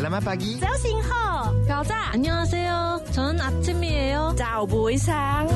[0.00, 0.58] Selamat pagi.
[0.60, 1.52] 早醒好。
[1.68, 2.10] 搞炸。
[2.12, 4.34] 안녕하세요。저는아침이에요。
[4.36, 5.46] 早不会sáng。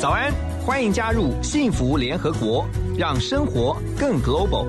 [0.00, 0.32] 早安，
[0.64, 2.64] 欢迎加入幸福联合国，
[2.96, 4.66] 让生活更 global。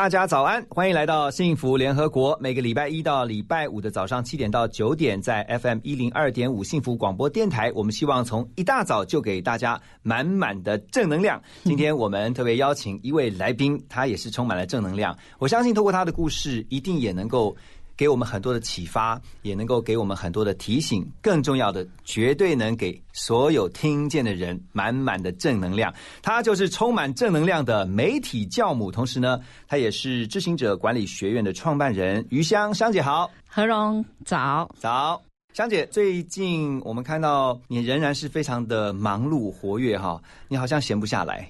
[0.00, 2.34] 大家早安，欢迎来到幸福联合国。
[2.40, 11.38] 每个礼拜一到礼拜五的早上七点到九点，在 FM 一零二点五幸福广播电台，我们希望从一大早就给大家满满的正能量。
[11.64, 15.14] 今天我们特别邀请一位来宾，他也是充满了正能量。
[15.38, 17.54] 我相信透过他的故事，一定也能够。
[18.00, 21.06] 给我们很多的启发，也能够给我们很多的提醒。
[21.20, 25.92] 更重要的，绝对能给所有听见的人满满的正能量。
[26.22, 35.20] 他就是充满正能量的媒体教母，同时呢，他也是知行者管理学院的创办人于香香姐好，何荣早早，
[35.52, 41.46] 香姐，最近我们看到你仍然是非常的忙碌活跃哈，你好像闲不下来，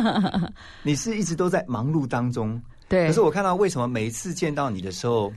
[0.82, 2.58] 你是一直都在忙碌当中。
[2.88, 5.30] 对，可是我看到为什么每一次见到你的时候。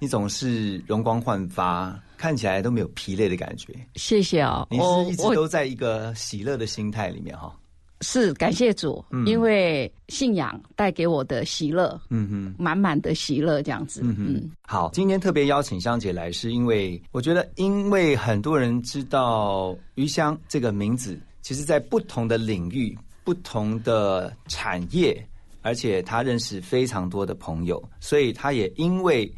[0.00, 3.74] 你总是容光焕发，看起来都没有疲累的感觉。
[3.96, 7.52] 谢谢哦，你是一直都在一个喜乐的心态里面哈。
[8.00, 14.02] 是感谢主，嗯、因为信仰带给我的喜乐，嗯哼，满满的喜乐这样子。
[14.04, 25.20] 嗯嗯，好，今天特别邀请香姐来，是因为我觉得，因为很多人知道余香这个名字，其实在不同的领域、不同的产业，
[25.62, 29.28] 而且她认识非常多的朋友，所以她也因为。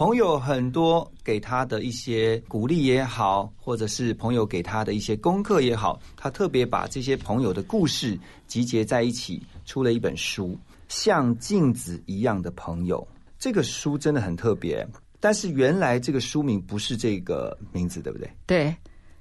[0.00, 13.06] 朋友很多给他的一些鼓励也好，或者是朋友给他的一些功课也好，他特别把这些朋友的故事集结在一起，出了一本书《像镜子一样的朋友》。
[13.38, 14.88] 这个书真的很特别，
[15.20, 18.30] 但是原来这个书名不是这个名字，对不对？
[18.46, 18.74] 对，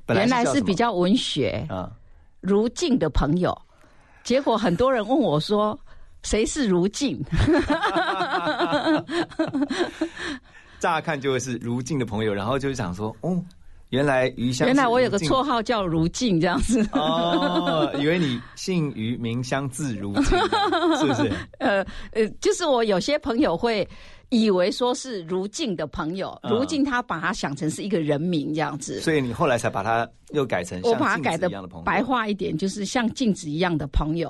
[0.08, 1.92] 原来是比较文学啊，
[2.40, 3.54] 如镜的朋友。
[4.24, 5.78] 结果很多人问我说
[6.24, 7.22] ：“谁是如镜？”
[10.80, 13.44] 乍看就会是如镜的朋友，然后就想说，哦，
[13.90, 16.88] 原来余香，原来我有个绰号叫如镜这样子。
[16.94, 20.24] 哦，以为你姓于名香字如镜，
[21.00, 21.32] 是不是？
[21.60, 23.88] 呃呃，就是我有些朋友会
[24.30, 31.50] 以为说是如镜的朋友，如镜他把他想成是一个人名这样子，所以你后来才把它又改成我把它改的
[31.84, 34.30] 白话一点，就是像镜子一样的朋友。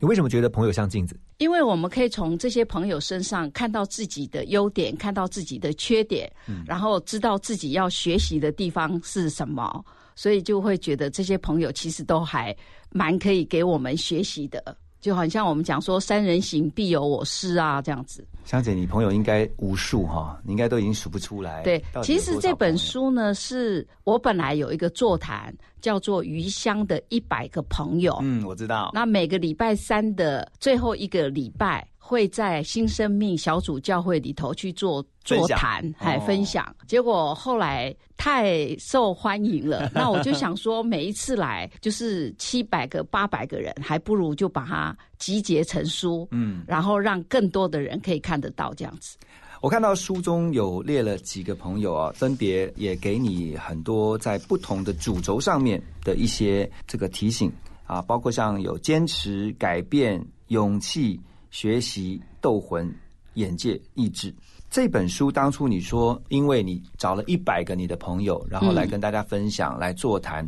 [0.00, 1.18] 你为什么觉得朋友像镜子？
[1.38, 9.84] 因为我们可以从这些朋友身上看到自己的优点，看到自己的缺点，嗯，然后知道自己要学习的地方是什么，
[10.16, 12.54] 所以就会觉得这些朋友其实都还
[12.90, 14.76] 蛮可以给我们学习的。
[15.00, 18.26] 就好像我们讲说“三人行，必有我师”啊，这样子。
[18.44, 21.62] 香姐，你朋友应该无数哈，你应该都已经数不出来。
[21.62, 28.12] 对，其实这本书呢，是我本来有一个座谈，叫做《余香的一百个朋友》。
[28.22, 28.90] 嗯，我知道。
[28.92, 31.86] 那每个礼拜三的最后一个礼拜。
[32.06, 36.76] 会在新生命小组教会里头去做座谈，还分享。
[36.86, 49.16] 结果后来太受欢迎了， 那我就想说，每一次来就是七百个、八百个人，还不如就把它集结成书，嗯，然后让更多的人可以看得到这样子。
[49.62, 57.50] 我看到书中有列了几个朋友啊，分别也给你很多在不同的主轴上面的一些这个提醒
[57.86, 61.18] 啊，包括像有坚持、改变、勇气。
[61.54, 62.92] 学习斗魂、
[63.34, 64.34] 眼界、意志。
[64.68, 70.44] 这本书当初你说，因为你找了一百个你的朋友，然后来跟大家分享、来座谈，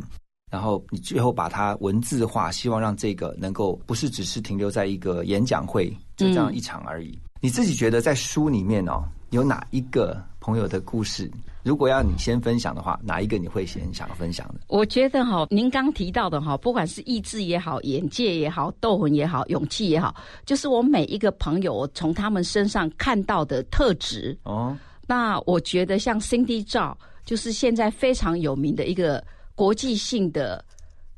[0.51, 7.17] 然后你最后把它文字化，希望让这个能够不是只是停留在一个演讲会就这样一场而已。
[7.39, 11.31] 你自己觉得在书里面哦，有哪一个朋友的故事？
[11.67, 14.61] 如果要你先分享的话，哪一个你会先想分享的？
[14.67, 20.15] 我觉得哈，您刚提到的哈，不管是意志也好，眼界也好，斗魂也好，勇气也好，
[20.45, 24.77] 就是我每一个朋友，我从他们身上看到的特质哦。
[25.05, 29.21] 那我觉得像 Cindy 赵，就是现在非常有名的一个
[29.53, 30.63] 国际性的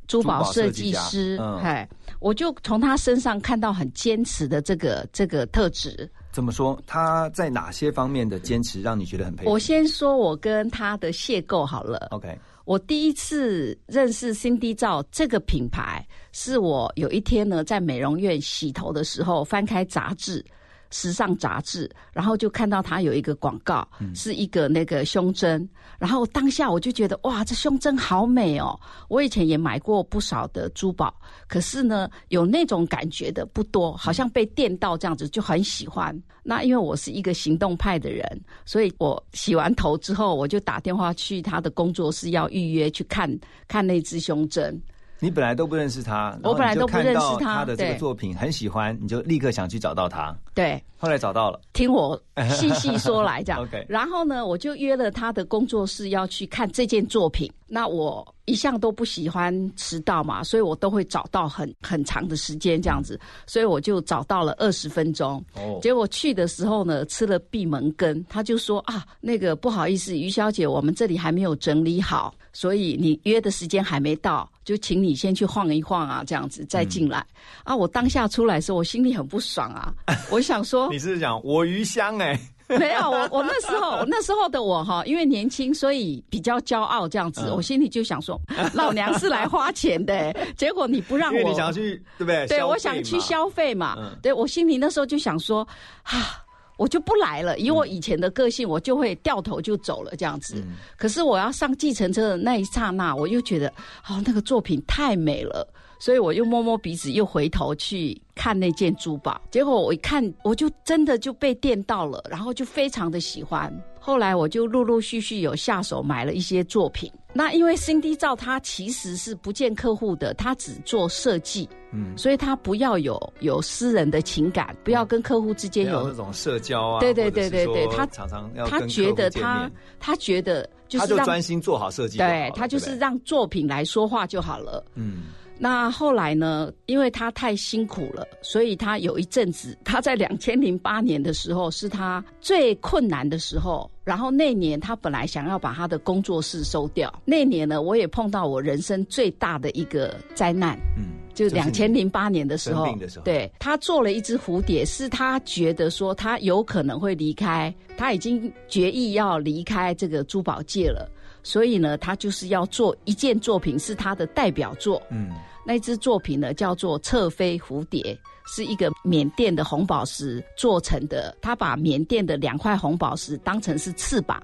[0.08, 1.88] 珠宝设计师，哎，
[2.20, 6.12] 我就从他身上看到很坚持的这个这个特质。
[6.32, 6.80] 怎么说？
[6.86, 9.52] 他在哪些方面的坚持让你觉得很佩服？
[9.52, 12.08] 我先说我跟他的邂逅好了。
[12.12, 20.46] OK，我第一次认识 Cindy 照这个品牌，是我有一天呢在美容院洗头的时候翻开杂志，
[20.92, 28.80] 时尚杂志，然后就看到他有一个广告，是一个那个胸针，然后当下我就觉得哇，这胸针好美哦！
[29.08, 31.14] 我以前也买过不少的珠宝，
[31.48, 36.18] 可是呢，有那种感觉的不多，好像被电到这样子，就很喜欢。
[36.42, 38.26] 那因为我是一个行动派的人，
[38.66, 43.30] 所以我洗完头之后，我就打电话去他的工作室要预约去看
[43.68, 44.82] 看那只胸针。
[45.22, 47.56] 你本来都不认识他，我本来都不认识他。
[47.56, 50.36] 他的这个作品很喜欢，你就立刻想去找到他。
[50.54, 51.60] 对，后来找到了。
[51.74, 52.20] 听我
[52.50, 53.62] 细细说来，这样。
[53.62, 53.86] OK。
[53.90, 57.52] 然后呢，我就约了他的工作室要去看这件作品。
[57.72, 63.20] 那我一向都不喜欢迟到嘛，所以我都会找到很很长的时间这样子。
[63.46, 65.44] 所以我就找到了二十分钟。
[65.56, 65.80] 哦。
[65.82, 72.34] 结果去的时候呢，吃了闭门羹，他就说啊，那个不好意思，于小姐，我们这里还没有整理好。
[72.54, 77.26] 所以你约的时间还没到，就请你先去晃一晃啊，这样子再进来
[77.64, 77.76] 啊。
[77.76, 79.94] 我当下出来的时候，我心里很不爽啊。
[80.32, 82.40] 我想说，你是讲我余香哎？
[82.70, 87.50] 没有，我我那时候那时候的我哈，因为年轻，所以比较骄傲这样子。
[87.52, 88.40] 我心里就想说，
[88.76, 92.46] 老娘是来花钱的， 结果你不让我，你想去对不对？
[92.46, 93.98] 对，我想去消费嘛。
[94.22, 95.68] 对我心里那时候就想说
[96.04, 96.46] 啊。
[96.80, 100.64] 我就不来了，以我以前的个性，我就会掉头就走了这样子。
[100.96, 103.68] 可是我要上计程车的那一刹那，我又觉得，
[104.08, 105.68] 哦，那个作品太美了，
[106.00, 109.42] 所以我又摸摸鼻子，又回头去看那件珠宝。
[109.52, 113.70] 结果我一看，我就真的就被电到了，然后就非常的喜欢。
[114.00, 117.12] 后来我就陆陆续续有下手买了一些作品。
[117.32, 127.00] 那因为 Cindy 照他其实是不见客户的，他只做设计，嗯，所以他不要有有私人的情感，不要跟客户之间有那种社交啊。
[127.00, 129.70] 对对对对对，他常常要他觉得他
[130.00, 135.26] 他觉得就是他就专心做好设计，对他就是让作品来说话就好了，嗯。
[135.62, 136.72] 那后来呢？
[136.86, 143.92] 因为他太辛苦了，所以他有一阵子，他在两千零八年的时候是他最困难的时候。
[144.06, 147.14] 然后那年他本来想要把他的工作室收掉。
[147.26, 150.80] 那年呢，我也碰到我人生最大的一个灾难。
[150.98, 152.88] 嗯，就两千零八年的时候，
[153.26, 161.12] 对他做了一只蝴蝶，是他觉得说他有可能会离开，他已经决意要离开这个珠宝界了。
[161.44, 165.02] 所以呢，他就是要做一件作品，是他的代表作。
[165.12, 165.30] 嗯。
[165.70, 171.38] 那支作品呢，叫做侧飞蝴蝶，是一个缅甸的红宝石做成的。
[171.44, 174.42] 他把缅甸的两块红宝石当成是翅膀。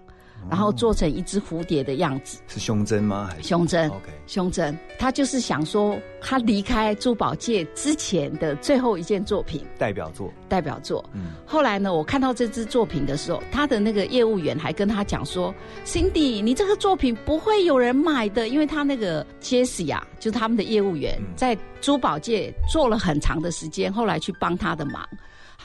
[0.50, 3.30] 然后做成一只蝴蝶的样子，是胸针吗？
[3.30, 4.78] 还是胸针，OK，胸针。
[4.98, 11.04] 他就是想说，他离开珠宝界之前的最后一件作品，代表作，代表作。
[11.14, 11.32] 嗯。
[11.46, 15.54] 后来呢，我看到这只作品的时候，他的那个业务员还跟他讲说
[15.86, 25.08] ：“Cindy，你这个作品不会有人买的，因为他那个 Jessie 啊，就是他们的业务员，在珠宝界做了很长的时间，后来去帮他的忙。”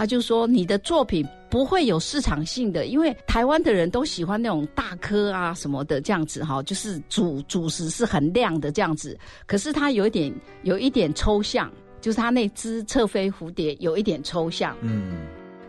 [0.00, 9.14] 他就说：“你的作品不会有市场性的，因为台湾的人都喜欢那种大颗啊什么的这样子哈，就是主主食是很亮的这样子。
[9.44, 11.70] 可是它有一点有一点抽象，
[12.00, 15.18] 就是他那只侧飞蝴蝶有一点抽象。”嗯。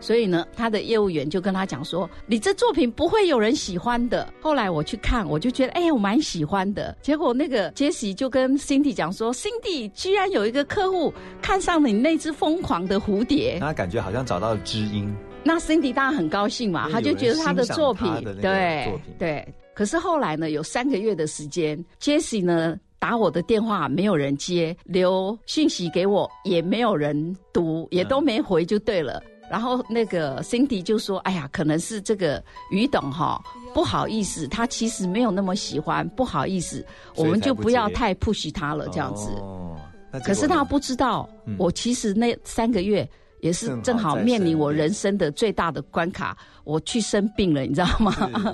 [0.02, 6.94] 所以呢，他的业务员就跟他讲说：“你这作品不会有人喜欢的。”后来我去看，我就觉得，哎，我蛮喜欢的。
[7.00, 15.14] 结果那个杰西就跟 Cindy 讲说：“Cindy 居然有一个客户看上了你那只疯狂的蝴蝶。”那感觉好像找到了知音。
[15.44, 19.54] 那 Cindy 当然很高兴嘛，他就觉得他的作品，对对。
[19.74, 29.22] 可是后来呢，有三个月的时间，杰西呢打我的电话没有人接，留信息给我也没有人读，也都没回，就对了。
[29.50, 33.42] 然后那个 Cindy 就说：“哎呀，可能是这个于董哈
[33.74, 36.84] 不好意思，他其实没有那么喜欢，不好意思，
[37.16, 39.30] 我们就不要太 push 他了，这样子。
[39.40, 39.76] 哦，
[40.24, 43.06] 可是他不知道，我其实那三个月
[43.40, 46.34] 也是正好面临我人生的最大的关卡，
[46.64, 48.12] 我去生病了，你知道吗？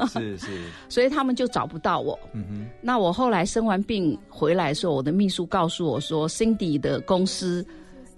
[0.08, 0.46] 是是，
[0.88, 2.18] 所以他们就找不到我。
[2.32, 7.64] 嗯哼，那我后来生完病回来的时候，我的秘书告诉我说，Cindy 的公司。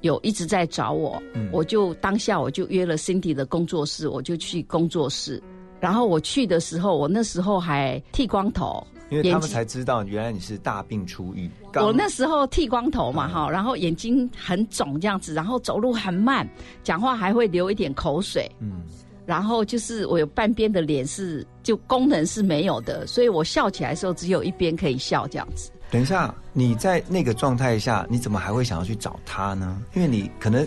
[0.03, 5.43] 有一直在找我，我就当下我就约了 Cindy 的工作室，我就去工作室。
[5.79, 11.51] 然后我去的时候，我那时候还剃光头，因为他们才知道原来你是大病初愈。
[11.77, 16.47] 我那时候剃光头嘛，哈，然后眼睛很肿这样子，然后走路很慢，
[16.83, 18.83] 讲话还会流一点口水，嗯，
[19.25, 25.71] 然后就是我有半边的脸是就功能是没有的，所以我笑起来的时候只有一边可以笑这样子。
[25.91, 29.83] 等一下，你在那个状态下，你怎么还会想要去找他呢？
[29.95, 30.67] 因为你可能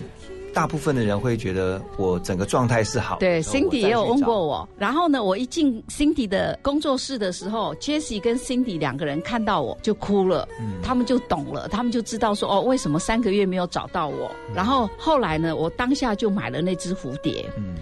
[0.52, 3.16] 大部分的人会觉得我整个状态是好。
[3.18, 4.68] 对，Cindy 也有问过我。
[4.76, 14.30] 然后呢，我一进 Cindy 的工作室的时候，Jessie 跟 Cindy 两个人看到我就哭了，嗯他们就懂了，他们就知道说哦，为什么三个月没有找到我。
[14.54, 17.50] 然后后来呢，我当下就买了那只蝴蝶。
[17.56, 17.74] 嗯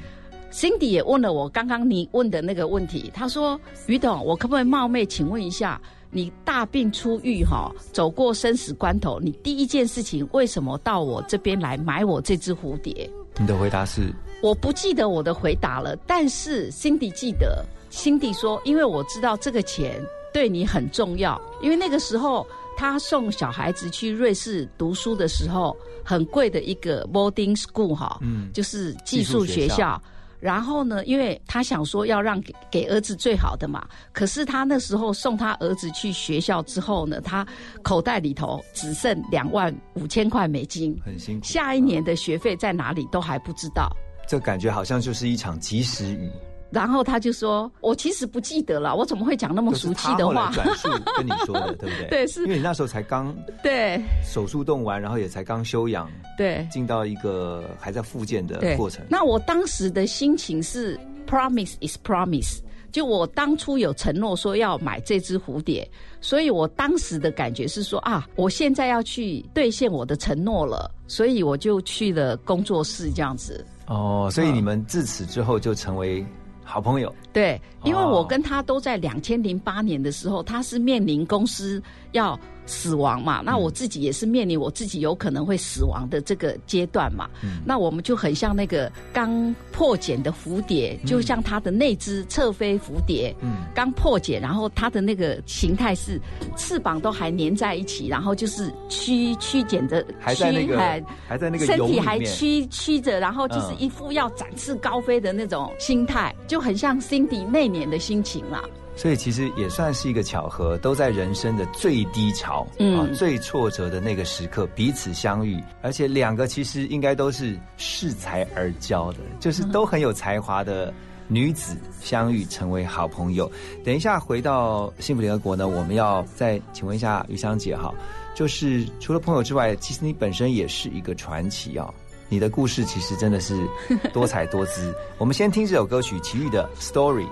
[0.53, 5.81] ，Cindy 也问了我刚刚你问的那个问题，他说：“于董，我可不可以冒昧请问一下？”
[6.15, 13.11] 你大病初愈哈，走过生死关头，你第一件事情为什么到我这边来买我这只蝴蝶？
[13.39, 14.13] 你的回答是？
[14.43, 17.65] 我不记得我的回答了，但是 Cindy 记得。
[17.91, 20.03] Cindy 说，因为我知道这个钱
[20.35, 30.01] 对你很重要，因为那个时候他送小孩子去瑞士读书的时候，很贵的一个 boarding school 哈，嗯，就是寄宿学校。
[30.43, 37.47] 然后呢，因为他想说要让给给儿子最好的嘛，可是他那时候送他儿子去学校之后呢，他
[37.81, 41.47] 口袋里头只剩两万五千块美金，很辛苦。
[41.47, 43.89] 下一年的学费在哪里都还不知道。
[44.27, 46.29] 这感觉好像就是一场及时雨。
[46.73, 50.89] 然后他就说：“我其实不记得了，我怎么会讲那么俗气的话？”转述
[51.19, 52.09] 跟你说的，对不对？
[52.11, 59.05] 对，是因为你那时候才刚对手术动完，然后也才刚休养，对，进到一个还在复健的过程。
[59.11, 60.99] 那我当时的心情是
[61.29, 62.61] ：promise is promise。
[62.91, 65.87] 就我当初有承诺说要买这只蝴蝶，
[66.21, 73.65] 所以我当时的感觉是说啊，我现在要去兑现我的承诺了，所以我就去了工作室这样子。
[73.87, 76.25] 哦，所以你们自此之后就成为。
[76.73, 82.39] 好朋友，对，因为我跟他都在两千零八年的时候，他是面临公司要。
[82.65, 87.29] 死亡嘛，那我自己也是面临我自己有可能会死亡的这个阶段嘛。
[87.43, 96.21] 嗯那我们就很像那个刚破茧的蝴蝶，就像它的那只侧飞蝴蝶，嗯刚破茧，然后它的那个形态是
[96.57, 100.79] 翅膀都还粘在一起，然后就是曲曲茧的，还在那个
[101.27, 108.63] 还在那个身体还曲曲着，然后就是一副要展翅高飞的那种心态，就很像 Cindy 那年的心情啦。
[108.95, 120.93] 所以其实也算是一个巧合，都在人生的最低潮，嗯，最挫折的那个时刻彼此相遇，而且两个其实应该都是恃才而交的，就是都很有才华的
[121.27, 123.51] 女子相遇成为好朋友。
[123.83, 127.95] 等一下回到幸福联合国呢，我们要再请问一下于香姐哈，
[128.35, 131.93] 就是除了朋友之外，其实你本身也是一个传奇啊，
[132.33, 133.69] 你的故事其实真的是
[134.11, 134.97] 多彩多姿。
[135.19, 137.27] 我们先听这首歌曲《奇遇的 Stories》。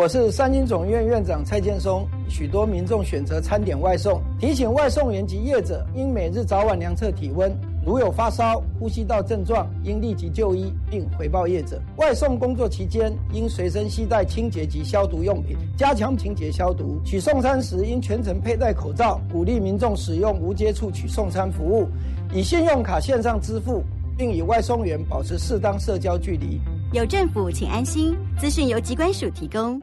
[0.00, 2.08] 我是三金总医院院长蔡建松。
[2.26, 7.54] 许多民众选择餐点外送，提醒外送员及业者应每日早晚量测体温，
[7.84, 11.78] 如有发烧、呼吸道症状，应立即就医并回报业者。
[11.98, 16.98] 外送工作期间，应随身携带清洁及消毒用品，加强清洁消毒。
[17.04, 19.20] 取送餐时，应全程佩戴口罩。
[19.30, 21.86] 鼓励民众使用无接触取送餐服务，
[22.32, 23.84] 以信用卡线上支付，
[24.16, 26.58] 并与外送员保持适当社交距离。
[26.92, 28.16] 有政府，请安心。
[28.38, 29.80] 资讯由机关署提供。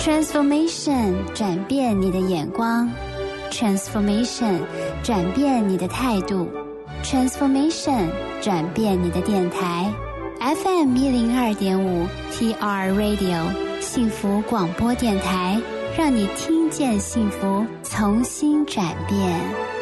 [0.00, 2.90] Transformation，转变你的眼光
[3.50, 4.58] ；Transformation，
[5.04, 6.48] 转变你的态度
[7.04, 8.08] ；Transformation，
[8.40, 9.92] 转变你的电台。
[10.40, 13.46] FM 一零二点五，TR Radio，
[13.80, 15.60] 幸福广播电台，
[15.96, 19.75] 让你听见幸福，重新转变。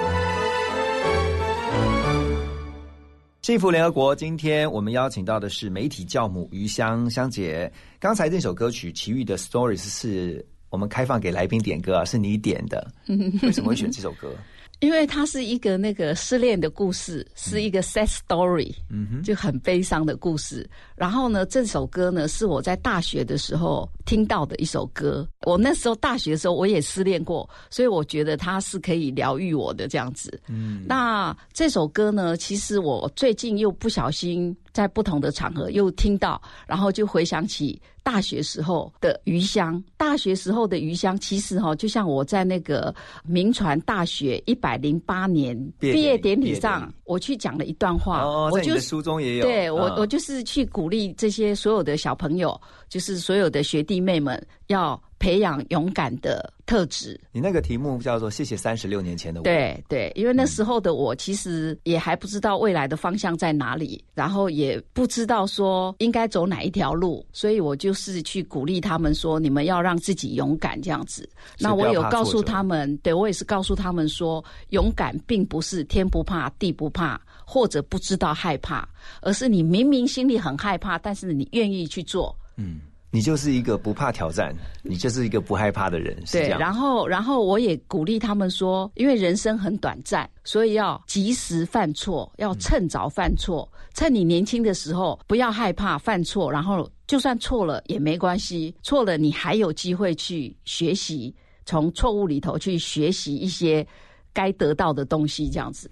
[3.44, 7.70] 幸福联合国，今天我们邀请到的是媒体教母于香香姐。
[8.00, 12.90] 刚才那首歌曲《奇遇的 Stories》是我们开放给来宾点歌，啊是你点的，
[13.42, 14.34] 为什么会选这首歌？
[14.80, 20.68] 因为它是一个那个失恋的故事，是一个 sad story，嗯哼，就很悲伤的故事。
[20.96, 25.26] 然后呢，这首歌呢是我在大学的时候听到的一首歌。
[25.46, 30.40] 我那时候大学的时候我也失恋过，所以我觉得它是可以疗愈我的这样子。
[30.48, 34.54] 嗯，那这首歌呢，其实我最近又不小心。
[34.74, 39.82] 在不同的场合又听到，然后就回想起大学时候的余香。
[39.96, 48.22] 大学时候的余香，其实哈，就像我在那个名传大学一百零八年毕业典礼上，我去讲了一段话。
[48.22, 49.46] 哦，在你的书中也有。
[49.46, 55.00] 对我，我就是去鼓励这些所有的小朋友，就是所有的学弟妹们要。
[55.24, 57.18] 培养勇敢的特质。
[57.32, 59.44] 你那个题目叫做“谢谢三十六年前的我”。
[59.48, 71.26] 对对，因为那时候的我其实也还不知道未来的方向在哪里，然后也不知道说应该走哪一条路，所以我就是去鼓励他们说：“你们要让自己勇敢这样子。”
[71.58, 78.86] 那我有告诉他们，对我也是告诉他们说，勇敢并不是天不怕地不怕，或者不知道害怕，
[79.22, 82.36] 而是你明明心里很害怕，但是你愿意去做。
[82.58, 82.80] 嗯。
[83.14, 84.52] 你就是一个不怕挑战，
[84.82, 86.58] 你就是一个不害怕的人，是这样。
[86.58, 96.50] 然后，然后我也鼓励他们说，因为人生很短暂，所以要及时犯错，要趁早犯错，趁你年轻的时候，不要害怕犯错。
[96.50, 101.32] 然后，就算错了也没关系，错了你还有机会去学习，
[101.64, 103.86] 从错误里头去学习一些
[104.32, 105.88] 该得到的东西，这样子。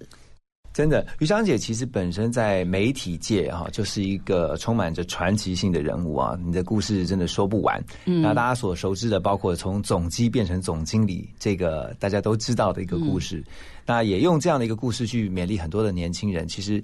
[0.73, 6.39] 真的，于香姐其实本身在媒体界哈，就是一个充满着传奇性的人物啊。
[6.43, 7.83] 你的故事真的说不完。
[8.07, 13.45] 嗯，那大家所熟知的，包括从总机变成总经理，这个大家都知道的一个故事。
[13.85, 16.49] 那也用这样的一个故事去勉励很多的年轻人。
[16.49, 16.83] 其实，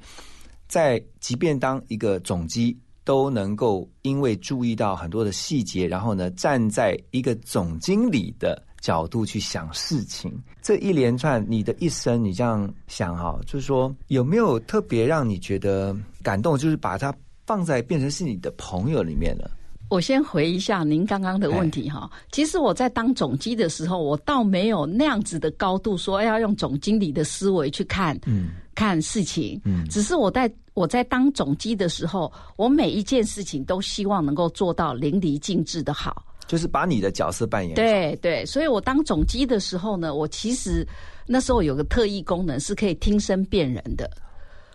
[0.67, 8.63] 在即便当一个总机都能够因为注意到很多的细节，然后呢，站在一个总经理的。
[8.81, 10.33] 角度去想事情，
[10.63, 16.57] 这一连串你的一生，你这样想哈，就是说有没有特别让你觉得感动？
[16.57, 17.15] 就是把它
[17.47, 19.51] 放在变成是你的朋友里面了。
[19.91, 22.11] 我先回一下您刚刚的问题哈。
[22.31, 36.23] 其实我在当总机的时候，我倒没有那样子的高度，说要用总经理的思维去看，嗯，看事情，嗯，只是我在我在当总机的时候，我每一件事情都希望能够做到淋漓尽致的好。
[36.49, 37.77] 就是把你的角色扮演。
[37.77, 40.85] 对对，所以我当总机的时候呢，我其实
[41.27, 44.11] 那时候有个特异功能是可以听声辨人的，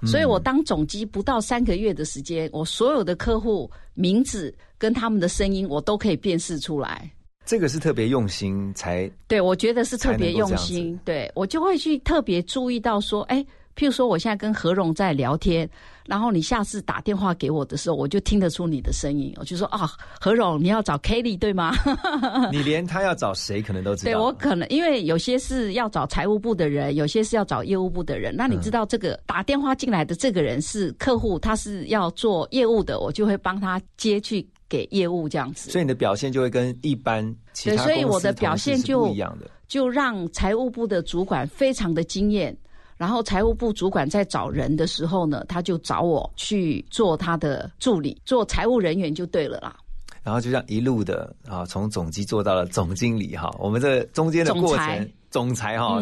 [0.05, 7.11] 所以我当总机不到三个月的时间，我所有的客户名字跟他们的声音，我都可以辨识出来。
[7.45, 13.45] 这个是特别用心才，对我觉得是特别用心，对我就会去特别注意到说，哎。
[13.75, 15.67] 譬如说，我现在跟何荣在聊天，
[16.05, 21.73] 然后你下次打电话给我的时候，我就听得出你的声音，我就说啊，何荣，你要找 Kelly 对吗？
[22.51, 24.11] 你连他要找谁可能都知道。
[24.11, 28.35] 对我可能因为有些是要找财务部的人，有些是要找业务部的人。
[28.35, 35.71] 那你知道这个打电话进来的这个人是客户，他是要做业务的，我就会帮他接去给业务这样子。
[35.71, 42.55] 所以你的表现就会跟一般其他公司表现就不一样的，就让财务部的主管非常的惊艳。
[43.03, 49.75] 然后财务部主管在找人的时候呢，他就找我去做他的助理，做财务人员就对了啦。
[50.23, 53.53] 然后就这样一路的啊，从总机做到了总经理哈。
[53.59, 55.99] 我们这中间的过程，总裁哈，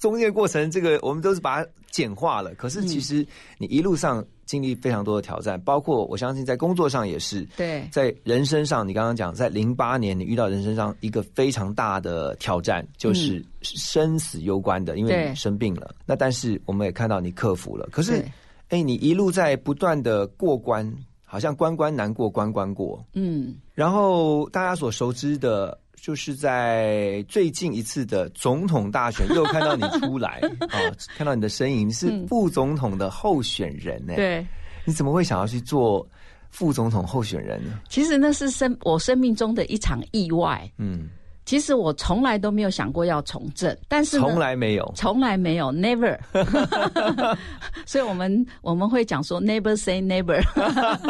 [0.00, 2.54] 中间的过程，这个我们都是把它简化了。
[2.54, 3.16] 可是其实
[3.58, 4.24] 你一路上。
[4.50, 7.46] 经历非常多的挑战，包括我相信在工作上也是。
[7.56, 15.94] 对，在人生上，你刚刚讲，在零八年你遇到人生上一个非常大的挑战，就是生死攸关的，因为你生病了。
[16.04, 17.88] 那但是我们也看到你克服了。
[17.92, 18.24] 可是，
[18.70, 20.92] 哎，你一路在不断的过关，
[21.24, 23.00] 好像关关难过关关过。
[23.14, 23.54] 嗯。
[23.72, 25.78] 然后大家所熟知的。
[26.00, 30.78] 就是在最近一次的总统大选，又看到你出来 啊，
[31.16, 34.14] 看到你的身影，是副总统的候选人呢。
[34.16, 34.46] 对，
[34.84, 36.06] 你怎么会想要去做
[36.48, 37.80] 副总统候选人呢？
[37.88, 40.68] 其实那是生我生命中的一场意外。
[40.78, 41.08] 嗯。
[41.50, 46.16] 其实我从来都没有想过要从政，但是从来没有，从来没有，never。
[47.84, 50.40] 所以我们我们会讲说，never say never。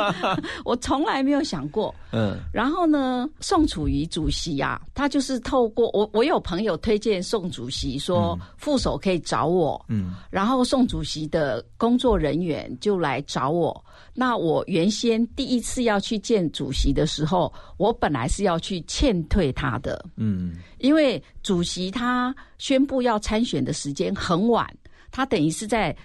[0.65, 1.95] 我从来没有想过。
[2.11, 2.39] 嗯。
[2.55, 9.85] 然后呢，宋楚瑜主席呀，他就是透过我，我有朋友推荐宋主席说，副手可以找我。
[9.91, 10.15] 嗯。
[10.31, 13.85] 然后宋主席的工作人员就来找我。
[14.13, 20.30] 那我原先第一次要去见主席的时候，我本来是要去劝退他的，嗯，
[20.79, 24.69] 因为主席他宣布要参选的时间很晚，
[25.11, 25.97] 他等于是在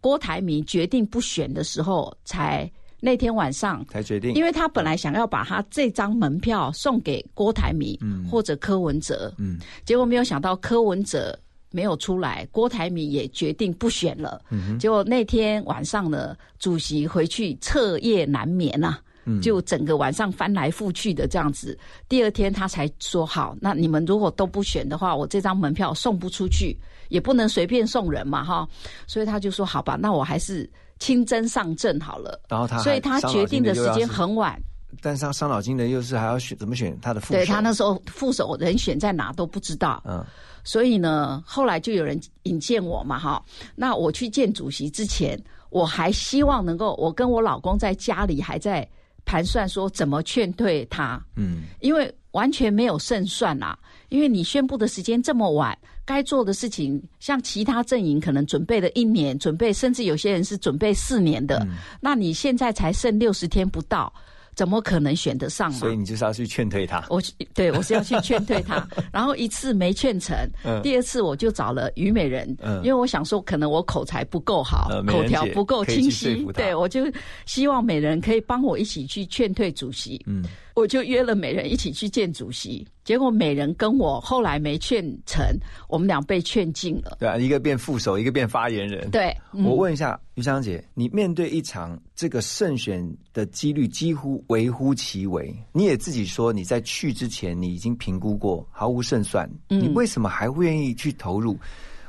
[0.00, 7.98] 郭台铭决定不选的时候才那天晚上才决定，因为他本来想要把他这张门票送给郭台铭
[8.30, 11.38] 或者柯文哲，嗯，结果没有想到柯文哲
[11.70, 14.42] 没有出来，郭台铭也决定不选了。
[14.78, 18.98] 结果那天晚上呢，主席回去彻夜难眠呐，
[19.40, 21.78] 就整个晚上翻来覆去的这样子。
[22.08, 26.76] 第二天他才说好，那你们如果都不选的话，我这张门票送不出去，
[27.08, 28.66] 也不能随便送人嘛，哈。
[29.06, 32.40] 所以他就说好吧，那我还是亲征上阵好了。
[32.48, 34.60] 然后他，所以他决定的时间很晚。
[35.00, 37.32] 但伤伤脑筋的又是还要选怎么选他的副手？
[37.34, 40.02] 对他那时候副手人选在哪都不知道。
[40.04, 40.24] 嗯。
[40.62, 43.42] 所以呢，后来就有人引荐我嘛，哈。
[43.74, 45.40] 那我去见主席之前，
[45.70, 48.86] 我还希望能够，我跟我老公在家里还在
[49.24, 53.78] 盘算说怎么劝退他，嗯，因为完全没有胜算啦。
[54.08, 61.64] 因为你宣布的时间这么晚，该做的事情，像其他阵营可能准备了一年，准备甚至有些人是准备四年的，
[62.00, 64.12] 那你现在才剩六十天不到。
[64.54, 65.78] 怎么可能选得上嘛？
[65.78, 67.04] 所以你就是要去劝退他。
[67.08, 67.22] 我
[67.54, 70.36] 对我是要去劝退他， 然后一次没劝成，
[70.82, 72.48] 第二次我就找了虞美人，
[72.82, 77.10] 因为我想说可能我口才不够好，口条不够清晰，对我就
[77.46, 80.20] 希望美人可以帮我一起去劝退主席。
[80.26, 80.44] 嗯。
[80.76, 85.44] 我就约了美人一起去见主席，结果美人跟我后来没劝成，
[85.88, 87.16] 我们俩被劝进了。
[87.18, 89.10] 对啊，一个变副手，一个变发言人。
[89.10, 101.58] 对，我问一下于香姐，你面对一场这个胜选的几率几乎微乎其微，你也自己说你在去之前你已经评估过毫无胜算，你为什么还会愿意去投入？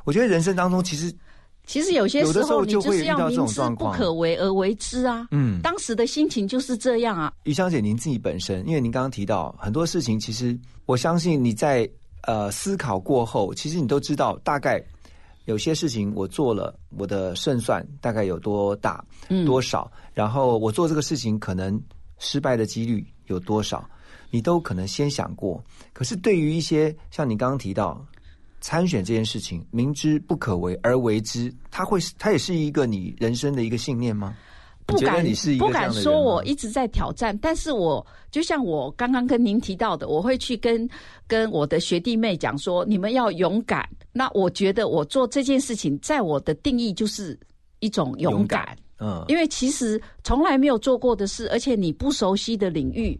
[0.03, 1.11] 我觉得人生当中其实。
[1.71, 5.25] 其实有些时候，你就是要明知不可为而为之啊。
[5.31, 7.31] 嗯，当时的心情就是这样啊。
[7.43, 11.89] 于香姐，您自己本身，因为您刚刚提到很多事情，其实我相信你在
[12.23, 14.83] 呃思考过后，其实你都知道大概
[15.45, 19.01] 有些事情我做了，我的胜算大概有多大，
[19.45, 21.81] 多少，然后我做这个事情可能
[22.19, 23.89] 失败的几率有多少，
[24.29, 25.63] 你都可能先想过。
[25.93, 28.05] 可是对于一些像你刚刚提到。
[28.61, 34.33] 参选这件事情，明知不可为而为之，它会它也是一个你人生的一个信念吗？
[34.85, 35.25] 不敢，
[35.57, 40.89] 不敢说我一直在挑战，但是我就像我刚刚跟您提到的，我会去跟
[41.27, 43.87] 跟我的学弟妹讲说，你们要勇敢。
[44.11, 47.39] 那我觉得我做这件事情，在我的定义就是
[47.79, 48.77] 一种勇敢。
[48.99, 53.17] 嗯，因为其实从来没有做过的事，而且你不熟悉的领域，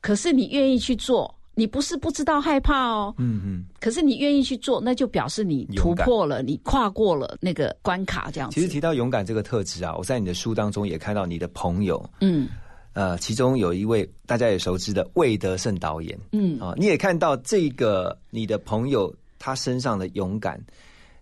[0.00, 1.34] 可是你愿意去做。
[1.58, 8.54] 你不是不知道害怕哦，嗯嗯，可是你愿意去做，那就表示你突破了，你跨过了那个关卡，这样子。
[8.54, 12.48] 其实提到勇敢这个特质啊，我在你的书当中也看到你的朋友，嗯，
[12.92, 16.60] 呃，其中有一位大家也熟知的魏德胜导演，嗯。
[16.60, 20.60] 啊，你也看到这个你的朋友他身上的勇敢，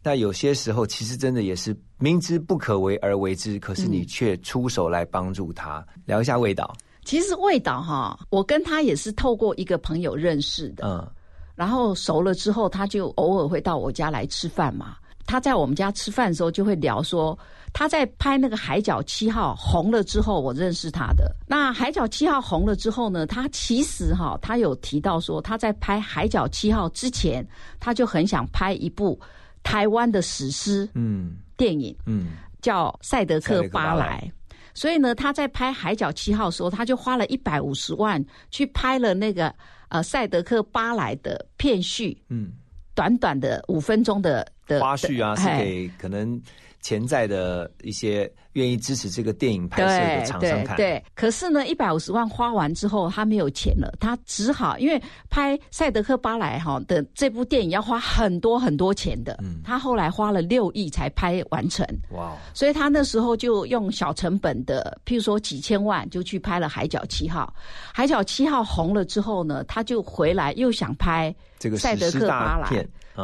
[0.02, 5.82] 那有些时候其实真的也是明知不可为而为之，可是你却出手来帮助他。
[6.04, 6.76] 聊一下味道。
[7.06, 11.08] 其实味道哈，我跟他也是透过一个朋友认识的，嗯，
[11.54, 14.96] 然后熟了之后，他就偶尔会到我家来吃饭嘛。
[15.24, 17.36] 他在我们家吃饭的时候，就会聊说
[17.72, 21.34] 他在拍那个《海角七号》红了之后，我认识他的。
[21.48, 27.46] 那《海角七号》红了之后呢，他其实哈，他有提到说他在拍《海角七号》之前，
[27.80, 29.18] 他就很想拍一部
[29.62, 34.28] 台湾的史诗，嗯，电影，嗯，叫《赛德克巴莱》。
[34.76, 39.52] 所以呢，他在拍《海角七号》的时候，他就花了一百五十万去拍了那个
[39.88, 42.52] 呃赛德克巴莱的片序，嗯，
[42.94, 46.40] 短短的五分钟的的花絮啊，是给可能。
[46.86, 67.52] 潜在的一些愿意支持这个电影拍摄的厂商看，对，可是呢，一百五十万花完之后，他没有钱了，他只好因为拍《赛德克巴莱》哈的这部电影要花很多很多钱的，嗯，他后来花了六亿才拍完成，哇，所以他那时候就用小成本的，譬如说几千万就去拍了《海角七号》，
[67.92, 72.68] 《海角七号》红了之后呢，他就回来又想拍这个《赛德克巴莱》，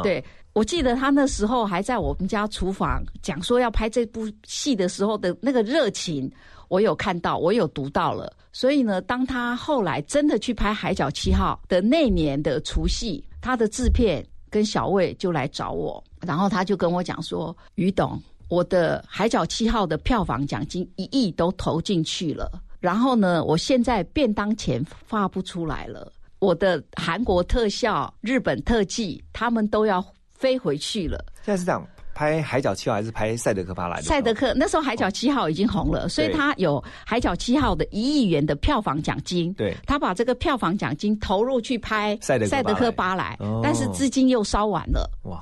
[0.01, 0.21] 对。
[0.53, 6.31] 我记得他那时候还在我们家厨房讲说要拍这部戏的时候的那个热情，
[6.67, 8.31] 我有看到，我有读到了。
[8.51, 30.05] 所以呢，当他后来真的去拍《海角七号》的那年的除夕，他的制片跟小魏就来找我，然后他就跟我讲说：“于董，我的《海角七号》的票房奖金一亿都投进去了，然后呢，我现在便当钱发不出来了，我的韩国特效、日本特技，他们都要。”
[30.43, 31.23] 飞回去了。
[31.41, 34.01] 现在是这样，拍《海角七号》还是拍《赛德克巴莱》？
[34.03, 39.53] 赛德克那时候《海角七号》已经红了，所以他有《海角七号》的一亿元的票房奖金。
[39.53, 45.09] 对，他把这个票房奖金投入去拍《赛德克巴莱》，但是资金又烧完了。
[45.23, 45.41] 哇，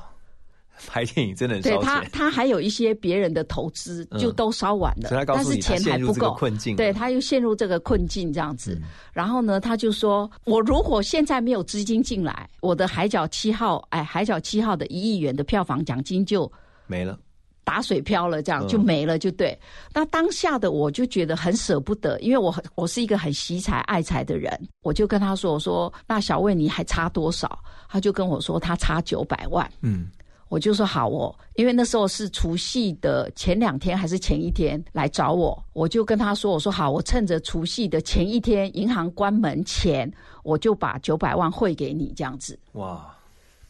[0.87, 2.01] 拍电影真的很对他。
[2.11, 8.79] 他还有一些别人的投资，嗯就都烧完了，所以他告诉你但是钱还不够，困境对，他又陷入这个困境这样子。
[9.13, 16.51] 然后呢，他就说：“我如果现在没有资金进来，我的《海角七号》哎，《海角七号》的一亿元的票房奖金就
[16.87, 17.17] 没了，
[17.63, 19.57] 打水漂了，这样嗯就没了，就对。
[19.93, 29.69] 那当下的我就觉得很舍不得，因为我很我是一个很惜财爱财的人，我就跟他说：“我说那小魏你还差多少？”他就跟我说他差九百万。
[29.81, 30.07] 嗯，
[30.51, 40.11] 我就说好哦，因为那时候是除夕的前两天还是前一天来找我，我就跟他说：“我说好，我趁着除夕的前一天银行关门前，
[40.43, 43.15] 我就把九百万汇给你，这样子。”哇，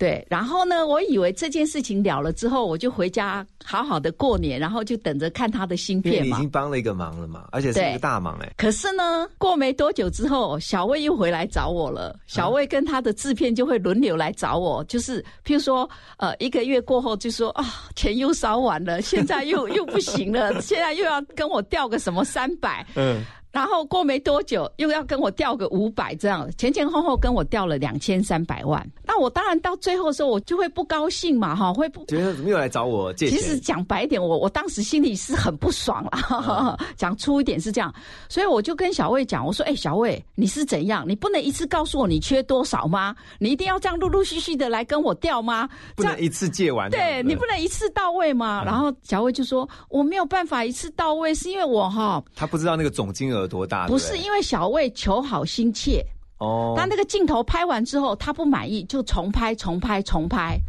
[0.02, 6.50] 对，然后呢，我以为这件事情了了之后，我就回家好好的过年，然后就等着看他的芯片已经。
[6.50, 12.18] 帮了一个忙了嘛，而且是一对个大忙哎、可是呢，过没多久之后，小魏又回来找我了。
[12.26, 15.88] 小魏跟他的制片就会轮流来找我，就是譬如说，
[16.18, 17.64] 呃，一个月过后就说啊，
[17.96, 28.86] 钱又烧完了，现在又又不行了，现在又要跟我调个什么三百， 嗯，然后过没多久又要跟我调个五百，这样前前后后跟我调了两千三百万。
[29.06, 33.60] 那我当然到最后的时候，我就会不高兴嘛，哈，会不觉得怎么又来找我借钱其实？
[33.60, 36.78] 讲白一点，我我当时心里是很不爽啦。
[36.96, 37.94] 讲粗一点是这样，
[38.30, 41.06] 所以我就跟小魏讲，我说：“哎、小魏，你是怎样？
[41.08, 43.16] 你不能一次告诉我你缺多少吗？
[43.38, 45.70] 你一定要这样陆陆续续的来跟我调吗？
[45.96, 46.90] 不能一次借完。
[46.90, 56.06] 对你不能一次到位吗？”然后小魏就说：“我没有办法一次到位，是因为我哈他不知道那个总金额多大，不是因为小魏求好心切，
[56.38, 60.60] 哦，他那个镜头拍完之后，他不满意就重拍、重拍、重拍，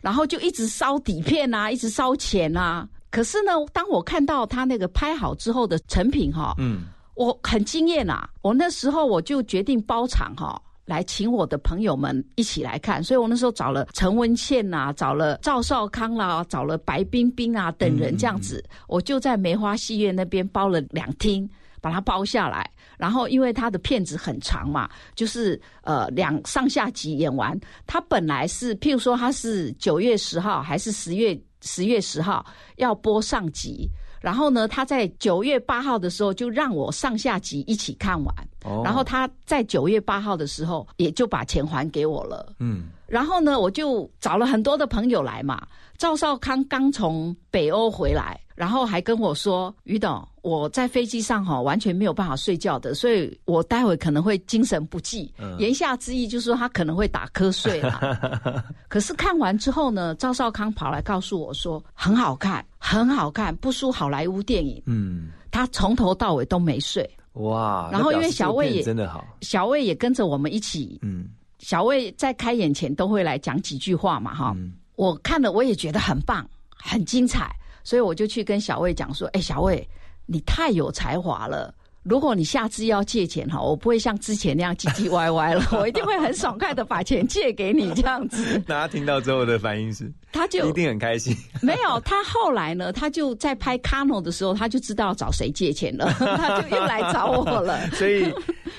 [0.00, 2.88] 然后就一直烧底片啊，一直烧钱啊。
[3.10, 6.82] 可是呢，当我看到他那个拍好之后的成品哈、嗯，
[7.14, 8.28] 我很惊艳啊！
[8.42, 21.48] 我那时候我就决定包场哈、来请我的朋友们一起来看，所以我那时候找了陈文茜呐、找了赵少康啦、找了白冰冰啊等人这样子，我就在梅花戏院那边包了两厅，
[21.84, 22.70] 把它包下来。
[22.96, 33.86] 然后因为他的片子很长嘛，就是呃两上下集演完，他本来是譬如说他是九月十号还是十月十月十号要播上集。
[34.20, 42.54] 然后呢，他在九月八号的时候就让我上下集一起看完，哦然后他在九月八号的时候也就把钱还给我了。
[42.58, 45.60] 嗯，然后呢，我就找了很多的朋友来嘛。
[45.98, 55.32] 赵少康刚从北欧回来，然后还跟我说：“于董，我在飞机上哈、完全没有办法睡觉的，所以我待会可能会精神不济。
[55.58, 57.98] 言下之意就是说他可能会打瞌睡啦。
[58.88, 64.82] 可是看完之后呢，赵少康跑来告诉我说很好看，很好看，不输好莱坞电影。
[64.84, 67.08] 嗯，他从头到尾都没睡。
[67.32, 71.28] 哇，然后因为小魏也真的好，小魏也跟着我们一起嗯
[71.58, 77.50] 小魏在开演前都会来讲几句话嘛，哈、嗯我看了我也觉得很棒，很精彩，
[77.82, 79.88] 所以我就去跟小魏讲说：“哎，小魏，
[80.26, 88.58] 你太有才华了。”如果你下次要借钱哈，我不会像之前那样唧唧歪歪了， 我一定会很爽快的把钱借给你这样子。
[88.68, 91.34] 大家听到之后的反应是，他就一定很开心。
[91.62, 97.80] 没有，他后来呢，他就在拍《Kano》的时候，他就知道找谁借钱了，他就又来找我了。
[97.92, 98.30] 所以，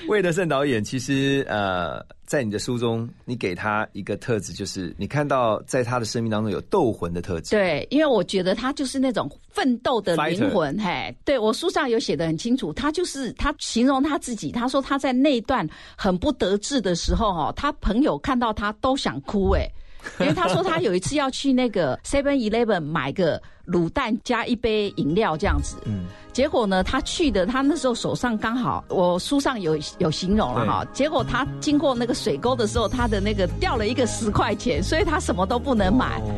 [0.06, 7.50] 魏德胜导演其实呃，在你的书中，你给他一个特质，就是你看到在他的生命当中有斗魂的特质。
[7.56, 19.66] 对，因为我觉得他就是那种奋斗的灵魂，嘿，对我书上有写的很清楚，他就是他形容他自己，他说他在那段很不得志的时候，哦，他朋友看到他都想哭，哎。
[20.20, 30.86] 因为他说他有一次要去那个 Seven Eleven 买个卤蛋加一杯饮料这样子，嗯，结果呢，他去的他那时候手上刚好，我书上有有形容了哈。
[30.92, 36.20] 结果他经过那个水沟的时候，他的那个掉了一个十块钱，所以他什么都不能买。
[36.20, 36.32] 哦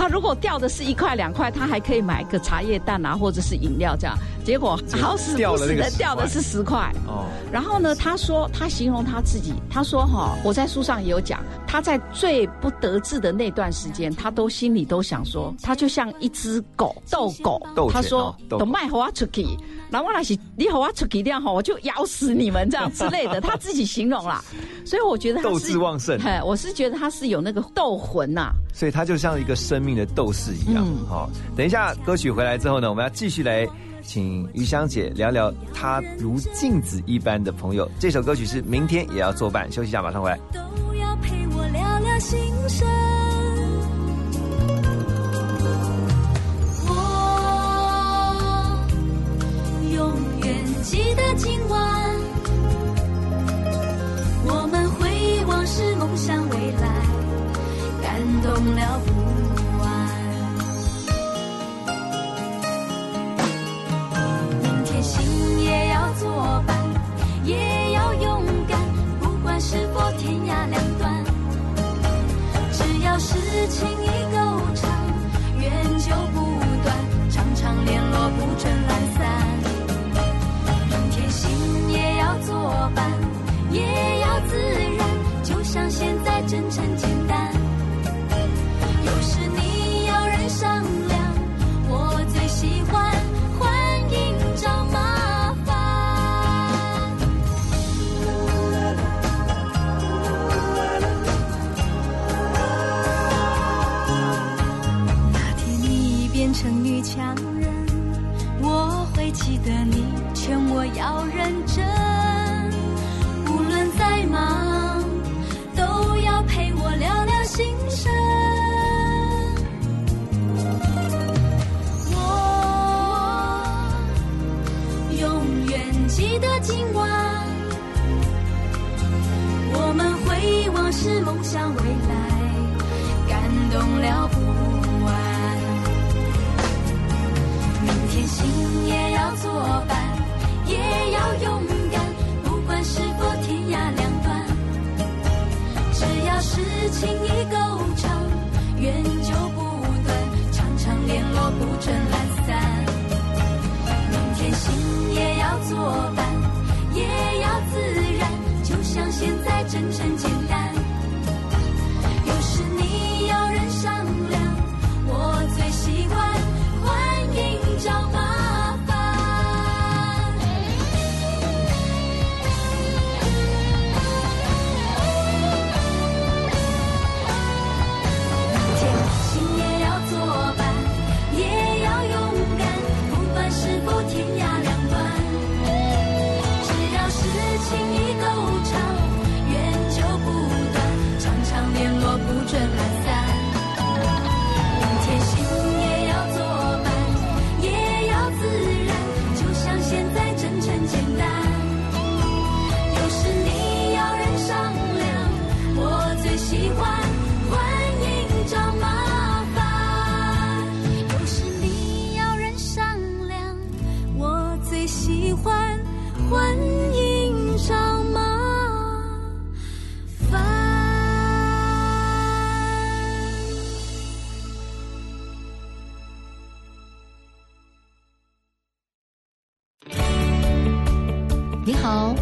[0.00, 4.16] 他如果掉的是一块两块，他还可以买个茶叶蛋啊，或者是饮料这样。
[4.42, 6.90] 结果好死不死的掉的是十块。
[7.06, 19.46] 哦，然后呢，他说他形容他自己，他说哈，我在书上也有讲，他在最不得志的那段时间，他都心里都想说，他就像一只狗斗狗斗，犬他说都卖和我出去，
[19.90, 24.42] 然后我那是你和我出去这样哈，我就咬死你们这样之类的，他自己形容啦。
[24.86, 30.84] 所以我觉得他斗是志旺盛嘿，我是觉得他是有那个斗魂呐、所以他就像一个生命的斗士一样。
[30.86, 33.66] 嗯好、等一下歌曲回来之后呢，我们要继续来
[34.02, 37.90] 请于香姐聊聊她如镜子一般的朋友。
[37.98, 40.38] 这首歌曲是明天也要作伴，休息一下，马上回来。
[40.52, 40.60] 都
[40.94, 42.88] 要陪我聊聊心声。
[46.86, 46.94] 我
[49.92, 50.12] 永
[50.44, 52.20] 远记得今晚，
[54.46, 56.88] 我们回忆往事，梦想未来，
[58.02, 59.39] 感动了不
[65.10, 66.76] 心也要作伴，
[67.44, 68.78] 也要勇敢，
[69.18, 71.24] 不管是否天涯两端，
[72.70, 73.34] 只要是
[73.68, 74.38] 情意够
[74.76, 74.88] 长，
[75.58, 76.38] 缘就不
[76.84, 76.96] 断，
[77.28, 79.20] 常常联络不准懒散，
[80.88, 83.10] 明天心也要作伴，
[83.72, 83.82] 也
[84.20, 84.56] 要自
[84.96, 86.89] 然，就像现在真诚。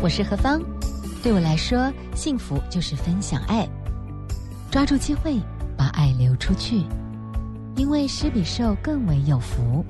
[0.09, 0.59] 我是何芳。
[1.23, 3.69] 对我来说，幸福就是分享爱，
[4.71, 5.39] 抓住机会
[5.77, 6.83] 把爱流出去，
[7.77, 9.85] 因为施比受更为有福。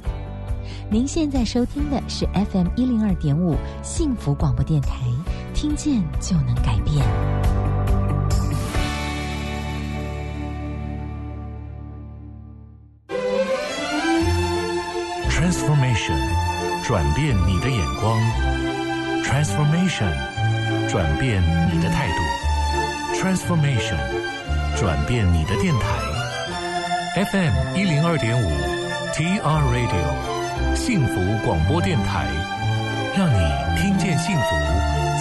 [0.90, 4.96] 您现在收听的是 FM 一零二点五幸福广播电台，
[5.54, 7.06] 听见就能改变。
[15.30, 16.18] Transformation，
[16.82, 18.87] 转变你的眼光。
[19.28, 20.10] Transformation，
[20.88, 22.14] 转变你的态度。
[23.14, 23.98] Transformation，
[24.74, 25.98] 转变你的电台。
[27.30, 28.48] FM 一零二点五
[29.12, 32.26] ，TR Radio，幸福广播电台，
[33.18, 33.36] 让你
[33.78, 34.56] 听见幸福，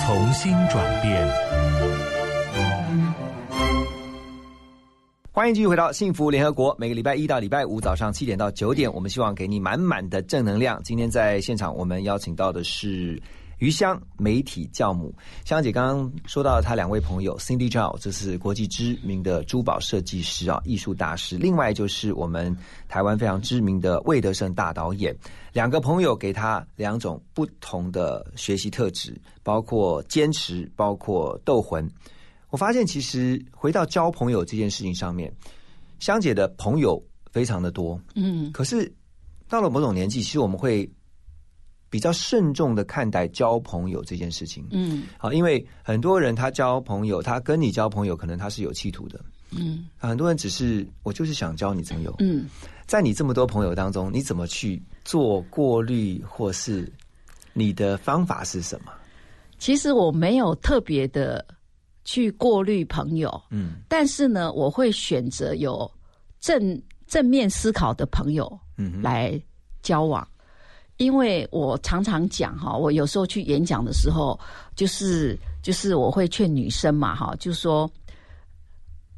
[0.06, 1.28] 重新转变。
[5.34, 6.74] 欢迎继续回到幸福联合国。
[6.80, 10.82] 每个礼拜一到礼拜五早上七点到九点，我们希望给你满满的正能量。
[10.82, 13.22] 今天在现场，我们邀请到的是
[13.60, 15.14] 余香媒体教母
[15.46, 15.72] 香姐。
[15.72, 21.38] 刚刚说到她两位朋友 Cindy Zhao，这是国际知名的珠宝设计师啊，艺术大师。
[21.38, 22.56] 另外就是我们
[22.88, 25.16] 台湾非常知名的魏德胜大导演。
[25.54, 31.90] 两个朋友给他两种不同的学习特质，包括坚持，包括斗魂。
[32.50, 35.34] 我发现，其实回到交朋友这件事情上面，
[36.00, 38.90] 香姐的朋友非常的多，嗯，可是
[39.50, 40.90] 到了某种年纪，其实我们会
[41.90, 44.66] 比较慎重的看待交朋友这件事情。
[44.72, 49.20] 嗯好，因为很多人他交朋友，他跟你交朋友，可能他是有企图的。
[49.52, 52.14] 嗯很多人只是我就是想交你朋友。
[52.20, 52.46] 嗯，
[52.86, 56.92] 在你这么多朋友当中，你怎么去做过滤，或是
[57.54, 58.92] 你的方法是什么？
[59.58, 61.44] 其实我没有特别的
[62.04, 65.90] 去过滤朋友，嗯但是呢，我会选择有
[66.42, 69.42] 正正面思考的朋友嗯哼，来
[69.82, 70.28] 交往。
[70.98, 74.40] 因为我常常讲哈，我有时候去演讲的时候，
[74.76, 77.90] 就是就是我会劝女生嘛哈，就说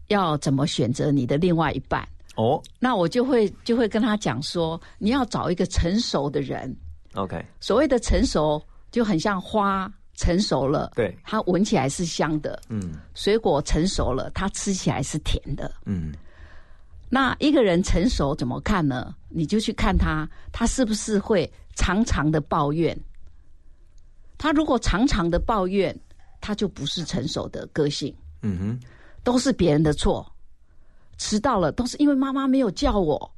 [0.07, 2.07] 要怎么选择你的另外一半。
[2.35, 6.73] 哦那我就会就会跟他讲说，你要找一个成熟的人。
[7.15, 15.69] ，OK，所谓的成熟，就很像花成熟了，对它闻起来是香的；嗯水果成熟了，它吃起来是甜的。
[15.85, 16.13] 嗯
[17.09, 19.15] 那一个人成熟怎么看呢？
[19.29, 22.97] 你就去看他，他是不是会常常的抱怨。
[24.37, 25.97] 他如果常常的抱怨，
[26.39, 28.15] 他就不是成熟的个性。
[28.41, 28.79] 嗯哼，
[29.23, 30.25] 都是别人的错，
[31.17, 33.29] 迟到了都是因为妈妈没有叫我，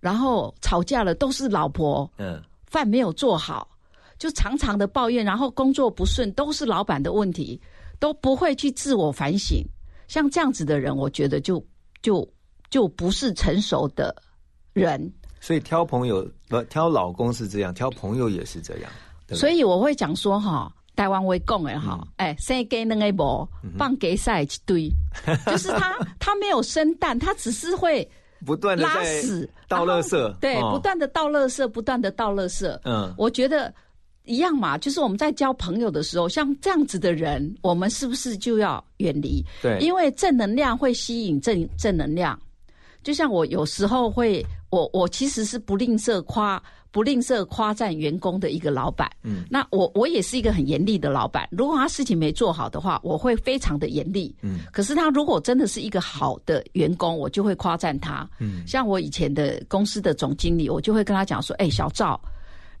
[0.00, 3.68] 然后吵架了都是老婆，嗯，饭没有做好，
[4.18, 7.58] 就常常的抱怨，然后工作不顺都是老板的问题，
[7.98, 9.64] 都不会去自我反省。
[10.08, 11.64] 像这样子的人，我觉得就
[12.02, 12.28] 就
[12.70, 14.14] 就不是成熟的
[14.72, 15.12] 人。
[15.40, 18.90] 所以挑朋友不挑老公是这样，挑朋友也是这样。
[19.30, 20.72] 所以我会讲说哈。
[20.96, 23.46] 台湾会讲的哈，哎，生鸡那个无
[23.76, 24.90] 放给赛一堆，
[25.44, 28.10] 就是他他没有生蛋，他只是会
[28.46, 32.66] 不断的拉屎倒垃圾，对，不断的倒垃圾，不断的倒垃圾。
[32.84, 33.70] 嗯，我觉得
[34.24, 39.44] 一样嘛，就是我们在交朋友的时候，像这样子的人，我们是不是就要远离？
[39.60, 42.40] 对，因为正能量会吸引正正能量。
[43.06, 46.60] 就像我有时候会，我我其实是不吝啬夸。
[46.92, 51.46] 不吝啬夸赞员工的一个老板，嗯，那我我也是一个很严厉的老板。
[51.52, 54.60] 如果他事情没做好的话，我会非常的严厉，嗯。
[54.72, 58.66] 可是他如果真的是一个好的员工，我就会夸赞他，嗯。
[58.66, 62.18] 像我以前的公司的总经理，我就会跟他讲说：“哎，小赵，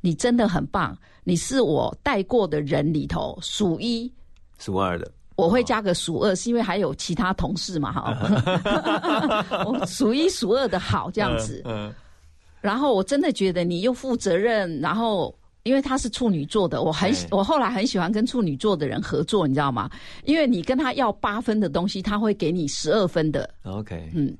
[0.00, 4.10] 你真的很棒，你是我带过的人里头数一
[4.58, 9.64] 数二的。”我会加个数二，是因为还有其他同事嘛，哈。
[9.66, 11.92] 我数一数二的好这样子，嗯。
[12.62, 15.32] 然后我真的觉得你又负责任，然后
[15.62, 19.88] 因为他是处女座的，我很我后来很喜欢跟处女座的人合作，你知道吗？
[20.24, 23.48] 因为你跟他要八分的东西，他会给你十二分的。
[23.64, 24.36] OK，嗯，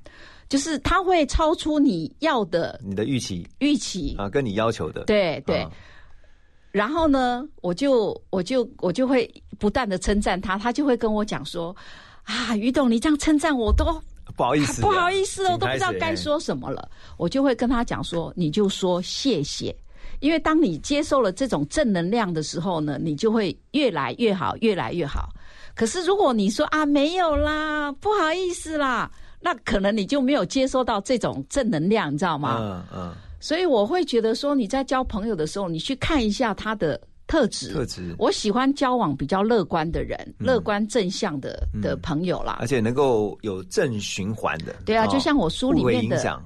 [0.49, 5.03] 就是他会超出你要的你的预期预期啊，跟你要求的。
[5.05, 5.65] 对对。
[6.71, 11.75] 然后呢，我就我就我就会不断的称赞他，他就会跟我讲说
[12.23, 13.85] 啊，于董，你这样称赞我都。
[14.35, 16.87] 不好意思，不好意思哦，都不知道该说什么了。
[17.15, 19.75] 我就会跟他讲说，你就说谢谢，
[20.19, 25.29] 因为当你接受了这种正能量的时候呢，你就会越来越好，越来越好。
[25.73, 29.09] 可是如果你说啊没有啦，不好意思啦，
[29.39, 32.57] 那可能你就没有接收到这种正能量，你知道吗？
[32.59, 33.13] 嗯嗯。
[33.39, 36.99] 所以我会觉得说，你在交朋友的时候，你去看一下他的。
[37.29, 44.73] 特质，特质，我喜欢交往比较乐观的人，乐观正向的的朋友啦，而且能够有正循环的。
[44.85, 46.41] 对啊，就像我书里面的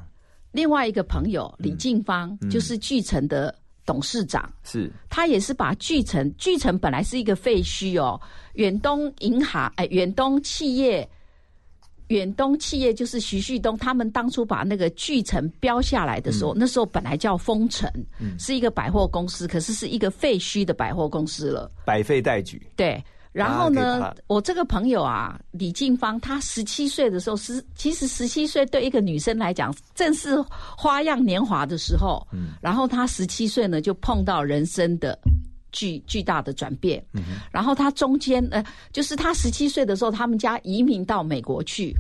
[0.52, 3.54] 另外一个朋友李静芳，就是巨城的
[3.86, 8.20] 董事长，是他也是把巨城，巨城本来是一个废墟哦，
[8.56, 11.08] 远东银行，哎，远东企业。
[12.12, 17.90] 远东企业就是徐旭东，他们当初把那个巨城标下来的时候，那时候本来叫丰城，
[18.38, 22.62] 是一个百货公司，可是是一个废墟的百货公司了，百废待举。
[22.76, 23.02] 对，
[23.32, 30.36] 然后呢，我这个朋友啊，李静芳，她十七岁的时候，十其实十七岁对一个女生来讲，正是
[30.78, 32.28] 花样年华的时候。
[32.34, 35.18] 嗯，然后她十七岁呢，就碰到人生的
[35.72, 37.04] 巨巨大的转变。
[37.14, 41.96] 嗯，然后他中间呃，就是他十七岁的时候，他们家移民到美国去。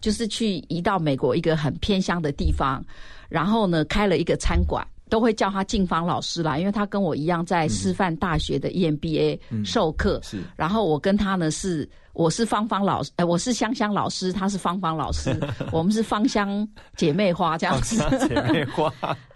[0.00, 2.80] 就是去移到美国一个很偏乡的地方，
[3.28, 10.20] 然后呢开了一个餐馆，都会叫他静芳老师啦，因为他跟我一样在师范大学的 EMBA 授课。
[10.22, 15.36] 是，然后我跟他呢是我是芳芳老师，哎，我是香香老师，他是芳芳老师，
[15.72, 17.96] 我们是芳香姐妹花这样子。
[18.28, 18.92] 姐妹花。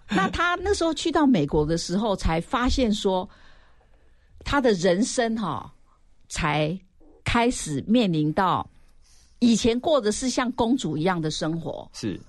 [0.08, 3.28] 那他那时候去到美国的时候，才发现说，
[4.44, 5.72] 他的人生哈，
[6.28, 6.78] 才
[7.24, 8.68] 开始面临到。
[9.38, 12.20] 以前过的是像公主一样的生活，是。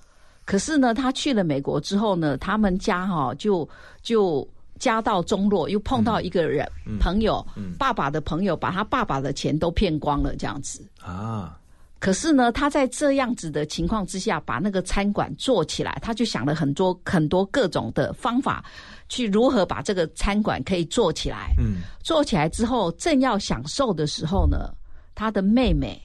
[0.45, 3.67] 可是呢，他去了美国之后呢，他们家哈就
[4.01, 4.47] 就
[4.79, 6.67] 家道中落，又碰到一个人
[6.99, 7.45] 朋友，
[7.77, 11.57] 爸爸的朋友把他爸爸的钱都骗光了，这样子啊。
[11.99, 18.65] 可是呢，他在这样子的情况之下，把那个餐馆做起来，他就想了很多很多各种的方法，
[19.13, 21.53] 去如何把这个餐馆可以做起来。
[21.57, 24.73] 嗯，做起来之后，正要享受的时候呢，
[25.13, 26.01] 他的妹妹。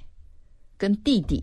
[0.81, 1.43] 跟弟弟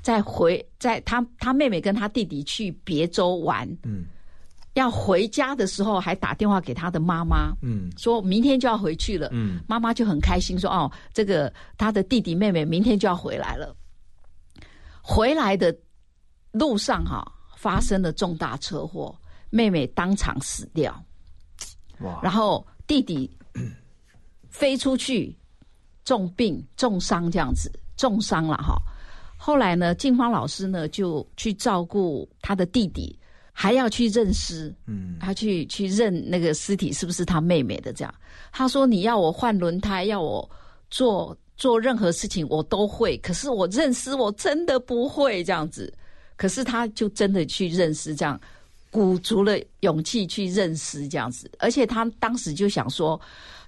[0.00, 4.06] 在回在他他妹妹跟他弟弟去别州玩，嗯，
[4.72, 13.76] 要回家的时候还打电话给他的妈妈，嗯，说明天就要回去了，嗯，妈妈就很开心说哦，这个他的弟弟妹妹明天就要回来了。
[15.02, 15.76] 回来的
[16.52, 17.22] 路上哈
[17.58, 19.14] 发生了重大车祸，
[19.52, 20.92] 妹妹当场死掉，
[22.00, 22.18] 哇！
[22.20, 23.30] 然后弟弟
[24.50, 25.32] 飞出去
[26.04, 27.70] 重病重伤这样子。
[27.94, 28.74] 重伤了哈，
[29.36, 33.16] 后来呢，静芳老师呢就去照顾他的弟弟，
[33.52, 38.12] 还要去认尸，嗯，他去去认那个尸体是不是他妹妹的这样。
[38.50, 40.50] 他说：“你要我换轮胎，要我
[40.90, 43.16] 做做任何事情，我都会。
[43.18, 45.92] 可是我认尸，我真的不会这样子。
[46.36, 48.40] 可是他就真的去认识，这样
[48.92, 53.18] 鼓足了勇气去认识这样子，而且他当时就想说，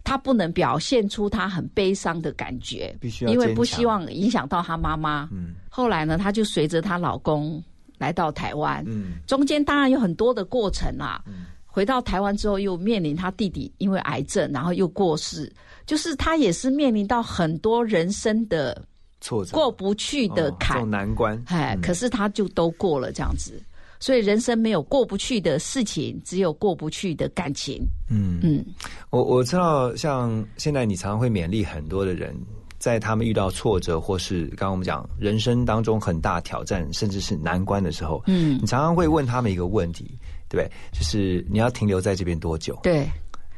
[0.05, 5.27] 他不能表现出他很悲伤的感觉，必须要因为不希望影响到他妈妈。
[5.33, 5.55] 嗯。
[5.71, 7.61] 后来呢，她就随着她老公
[7.97, 9.15] 来到台湾，嗯。
[9.27, 11.25] 中间当然有很多的过程啦。
[11.65, 15.51] 回到台湾之后，又面临她弟弟因为癌症，然后又过世，
[15.87, 18.87] 就是她也是面临到很多人生的
[19.23, 19.53] 挫折。
[19.53, 20.83] 过不去的坎。
[20.83, 21.81] 哦，难关，哎、嗯。
[21.81, 23.59] 可是她就都过了这样子。
[24.01, 27.83] 所以人生没有过不去的事情，只有过不去的感情。
[28.11, 28.65] 嗯嗯，
[29.11, 32.37] 我我知道，像现在你常常会勉励很多的人，
[32.79, 40.19] 在他们遇到挫折或是刚刚我们讲人生当中很大挑战，甚至是难关的时候，嗯你常常会问他们一个问题，
[40.49, 40.71] 对不对？
[40.93, 42.79] 就是你要停留在这边多久？
[42.83, 43.09] 对，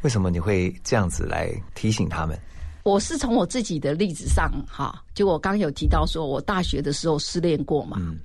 [0.03, 2.39] 为什么你会这样子来提醒他们？
[2.85, 8.17] 我是从我自己的例子上哈，就我刚有提到说，我大学的时候失恋过嘛，嗯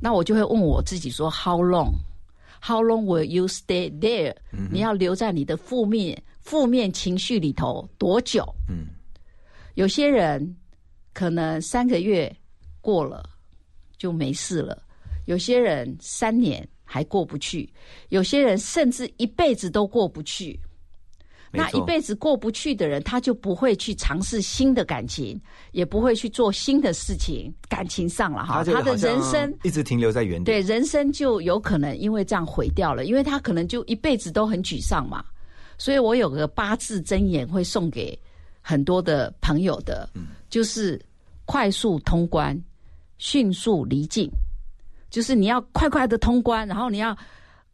[0.00, 1.92] 那我就会问我自己说，How long?
[2.60, 4.34] How long will you stay there？、
[4.70, 8.44] 你要留在你的负面负面情绪里头多久？
[8.68, 8.86] 嗯
[9.74, 10.56] 有些人
[11.14, 12.34] 可能三个月
[12.80, 13.28] 过了
[13.96, 14.82] 就没事了，
[15.26, 17.72] 有些人三年还过不去，
[18.08, 20.58] 有些人甚至一辈子都过不去。
[21.50, 25.40] 那一辈子过不去的人，他就不会去尝试新的感情，
[25.72, 30.76] 也不会去做新的事情，感情上了哈，他的人生一直停留在原对点。
[30.76, 35.24] 人生就有可能因为这样毁掉了，因为他可能就一辈子都很沮丧嘛。
[35.78, 38.18] 所以我有个八字真言会送给
[38.60, 40.08] 很多的朋友的，
[40.50, 41.00] 就是
[41.44, 42.60] 快速通关，
[43.16, 44.30] 迅速离境，
[45.08, 47.16] 就是你要快快的通关，然后你要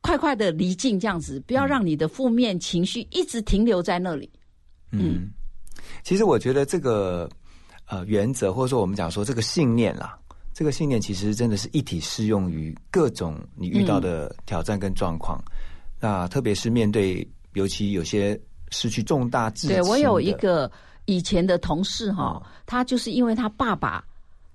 [0.04, 4.30] 快快的离境，这样子，不要让你的负面情绪一直停留在那里。
[4.92, 5.30] 嗯，
[6.02, 7.26] 其实我觉得这个
[7.86, 10.18] 呃原则，或者说我们讲说这个信念啦，
[10.52, 15.42] 这个信念其实真的是一体适用于各种你遇到的挑战跟状况。
[15.98, 18.38] 那特别是面对，尤其有些
[18.70, 19.82] 失去重大至亲的。
[19.82, 20.70] 对我有一个
[21.06, 24.04] 以前的同事哈、哦他就是因为他爸爸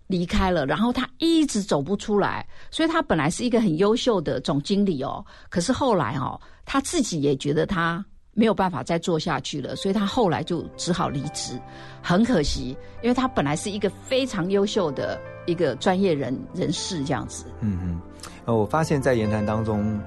[0.09, 8.03] 离开了，然后他一直走不出来，所以他本来是一个很优秀的总经理哦，可是后来哦，他自己也觉得他
[8.33, 11.61] 没有办法再做下去了，所以他后来就只好离职，
[12.01, 17.45] 很可惜，因为他本来是一个非常优秀的一个专业人人士这样子。
[17.61, 18.01] 嗯嗯，
[18.45, 20.01] 呃，我发现，在言谈当中，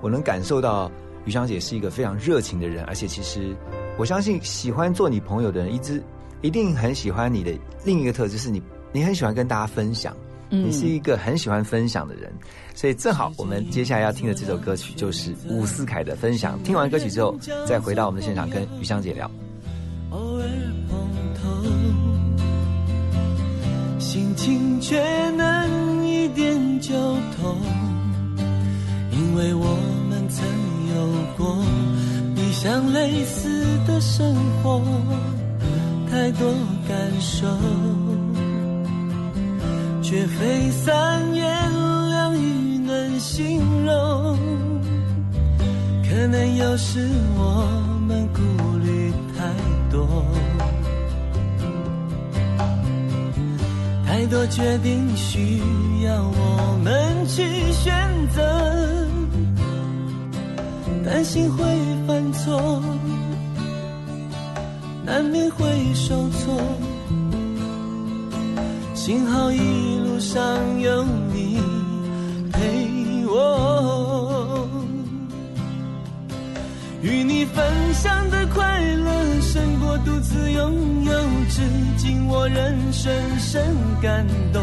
[0.00, 0.90] 我能感受到
[1.26, 3.54] 于香姐是一个非常热情的人，而且其实
[3.98, 6.02] 我相信喜欢做你朋友的人，一直
[6.40, 7.52] 一定很喜欢你的
[7.84, 10.14] 另一个特质是你，你很喜欢跟大家分享，
[10.50, 12.30] 嗯你是一个很喜欢分享的人，
[12.74, 16.62] 所以正好我们接下来要听的这首歌曲就是伍思凯的分享。
[16.62, 17.34] 听完歌曲之后，
[17.66, 19.30] 再回到我们的现场跟于香姐聊。
[20.10, 20.44] 偶尔
[20.90, 20.98] 碰
[21.40, 21.48] 头，
[23.98, 27.56] 心情却能一点就通，
[29.10, 29.74] 因为我
[30.10, 30.46] 们曾
[30.94, 30.94] 有
[31.38, 31.64] 过
[32.34, 34.82] 理想类似的生活，
[36.10, 36.52] 太多
[36.86, 37.46] 感受，
[40.02, 41.46] 却非三言
[42.10, 44.36] 两语能形容。
[46.02, 47.66] 可能有时我
[48.06, 48.40] 们顾
[48.78, 49.48] 虑太
[49.90, 50.26] 多，
[54.04, 55.60] 太多决定需
[56.04, 57.94] 要我们去选
[58.34, 59.06] 择，
[61.04, 61.64] 担心会
[62.06, 62.82] 犯错，
[65.06, 66.60] 难免会受挫。
[69.04, 70.40] 幸好一路上
[70.80, 71.60] 有你
[72.52, 74.68] 陪我。
[77.02, 81.12] 与你分享的快乐胜过独自拥有，
[81.50, 81.62] 至
[81.96, 84.62] 今我仍深深感动。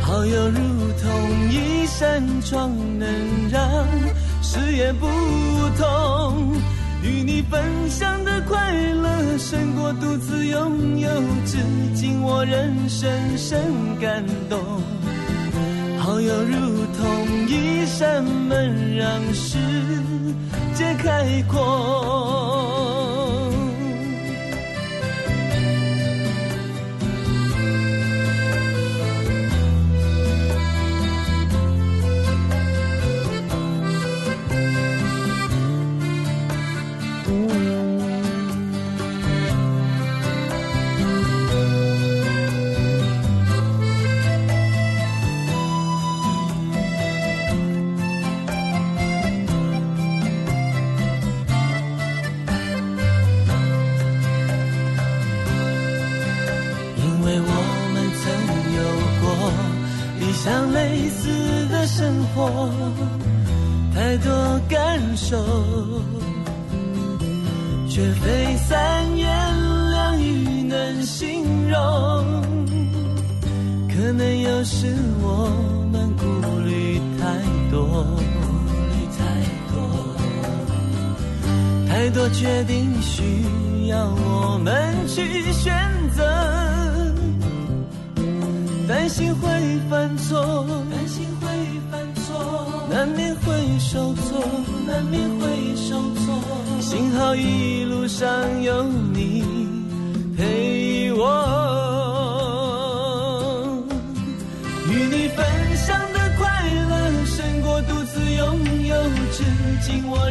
[0.00, 0.60] 好友如
[1.02, 3.08] 同一扇窗，能
[3.50, 3.84] 让
[4.40, 5.08] 视野不
[5.76, 6.54] 同。
[7.02, 11.08] 与你分享的快乐胜过独自拥有，
[11.44, 11.58] 至
[11.94, 13.60] 今我仍深深
[14.00, 14.58] 感动。
[15.98, 19.58] 好友如同一扇门，让世
[20.74, 22.71] 界开阔。
[82.14, 83.22] 多决定需
[83.88, 85.72] 要我们去选
[86.14, 86.22] 择。
[88.86, 89.48] 担心会
[89.88, 91.48] 犯错，担心会
[91.90, 94.44] 犯错，难免会受挫，
[94.86, 96.38] 难免会受挫。
[96.80, 98.28] 幸好一路上
[98.62, 98.82] 有
[99.14, 99.42] 你
[100.36, 101.24] 陪我，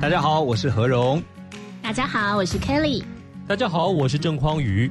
[0.00, 1.22] 大家好，我是何荣。
[1.82, 3.04] 大家好，我是 Kelly。
[3.46, 4.90] 大家好，我是郑匡宇。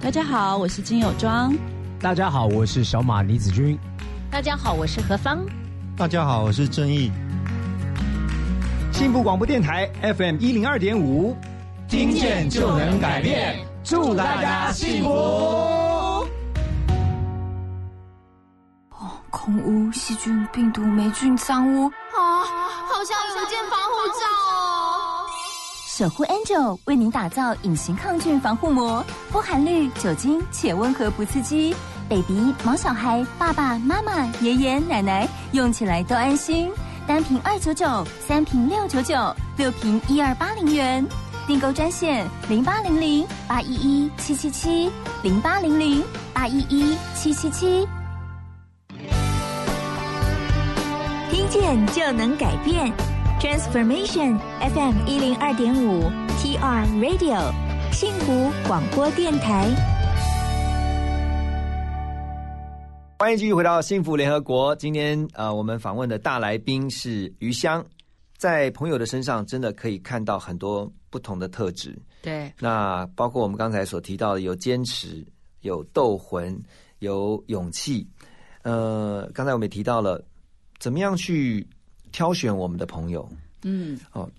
[0.00, 1.52] 大家好，我是金友庄。
[2.00, 3.76] 大家好，我是小马李子君。
[4.30, 5.44] 大家好，我是何芳。
[5.96, 7.10] 大家好，我是郑毅。
[8.92, 11.36] 幸福广播电台 FM 一零二点五，
[11.88, 15.10] 听见就能改变，祝大家幸福。
[15.10, 16.28] 哦，
[19.30, 22.46] 空污、细菌、病毒、霉菌、脏污啊，
[22.86, 24.43] 好像有件防护罩。
[25.96, 31.72] 守护 Angel 为您打造隐形抗菌防护膜，不含氯酒精且温和不刺激
[32.08, 36.68] ，baby 毛小孩、爸爸妈妈、爷爷奶奶用起来都安心。
[37.06, 39.14] 单瓶二九九，三瓶六九九，
[39.56, 41.06] 六瓶一二八零元。
[41.46, 44.90] 订购专线零八零零八一一七七七
[45.22, 47.86] 零八零零八一一七七七。
[51.30, 52.92] 听见就能改变。
[53.44, 56.04] Transformation FM 一零二点五
[56.38, 57.52] TR Radio
[57.92, 59.68] 幸福广播电台，
[63.18, 64.74] 欢迎继续回到幸福联合国。
[64.76, 67.84] 今天呃，我们访问的大来宾是余香，
[68.38, 71.94] 在朋友的身上真的可以看到很多不同的特质。
[72.22, 75.22] 对，那包括我们刚才所提到的，有坚持，
[75.60, 76.58] 有斗魂，
[77.00, 78.08] 有勇气。
[78.62, 80.24] 呃，刚才我们也提到了，
[80.78, 81.68] 怎么样去。
[82.14, 83.28] 挑选我们的朋友，
[83.64, 84.30] 嗯，哦，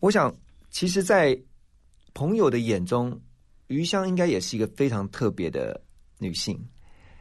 [0.00, 0.30] 我想，
[0.70, 1.34] 其实，在
[2.12, 3.18] 朋友的眼中，
[3.68, 5.80] 余香应该也是一个非常特别的
[6.18, 6.62] 女性。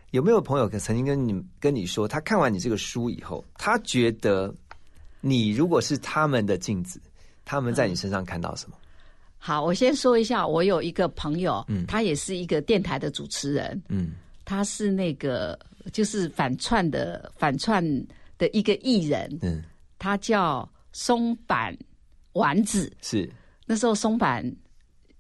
[0.10, 4.54] 有没有朋友可曾经跟你跟你说，他看完你这个书以后，他觉得
[5.22, 7.02] 你如果是他们的镜子，
[7.46, 8.76] 他们在你身上看到什么？
[9.38, 14.12] 好，我先说一下，我有一个朋友，嗯，他也是一个电台的主持人，嗯，
[14.44, 15.58] 他是那个
[15.94, 17.82] 就是反串的反串
[18.38, 19.64] 的一个艺人，嗯。
[20.02, 21.78] 他叫松板
[22.34, 23.30] 丸子，是
[23.68, 24.44] 那时候松板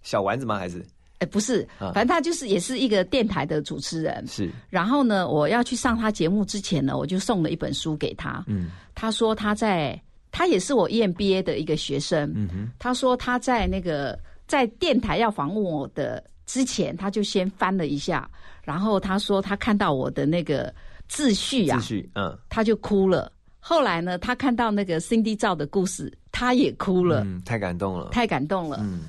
[0.02, 0.58] 小丸子吗？
[0.58, 0.84] 还是
[1.20, 4.26] 哎，不是，反正他就是也是一个电台的主持人。
[4.26, 8.44] 是，然后呢，我要去上他节目之前呢，我就送了一本书给他。
[8.48, 10.02] 嗯，他说他在，
[10.32, 12.34] 他也是我 EMBA 的一个学生。
[12.36, 14.18] 嗯哼，他说他在那个
[14.48, 18.28] 在电台要访问我的之前，他就先翻了一下，
[18.64, 20.74] 然后他说他看到我的那个
[21.08, 23.32] 秩序啊，秩序，嗯，他就哭了。
[23.64, 28.80] 后来呢，他看到那个 Cindy 照的故事，他也哭了，嗯，太感动了，太感动了。
[28.82, 29.02] 嗯，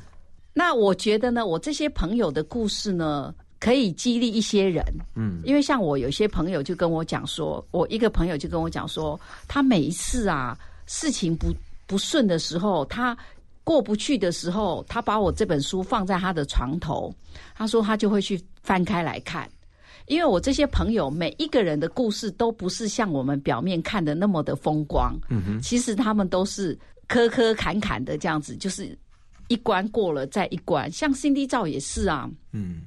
[0.53, 4.85] 那我觉得呢，我这些朋友的故事呢，可以激励一些人，
[5.17, 11.49] 嗯，因为像我有些朋友就跟我讲说，我一个朋友就跟我讲说，他每一次啊事情不
[11.87, 13.17] 不顺的时候，他
[13.65, 17.11] 过不去的时候，他把我这本书放在他的床头，
[17.55, 19.49] 他说他就会去翻开来看。
[20.13, 28.95] 因为我这些朋友每一个人的故事都不是像我们表面看的那么的风光，嗯哼，其实他们都是磕磕坎坎的这样子，就是
[29.49, 30.93] 一关过了再一关。
[30.93, 32.83] 像辛迪照也是啊，嗯，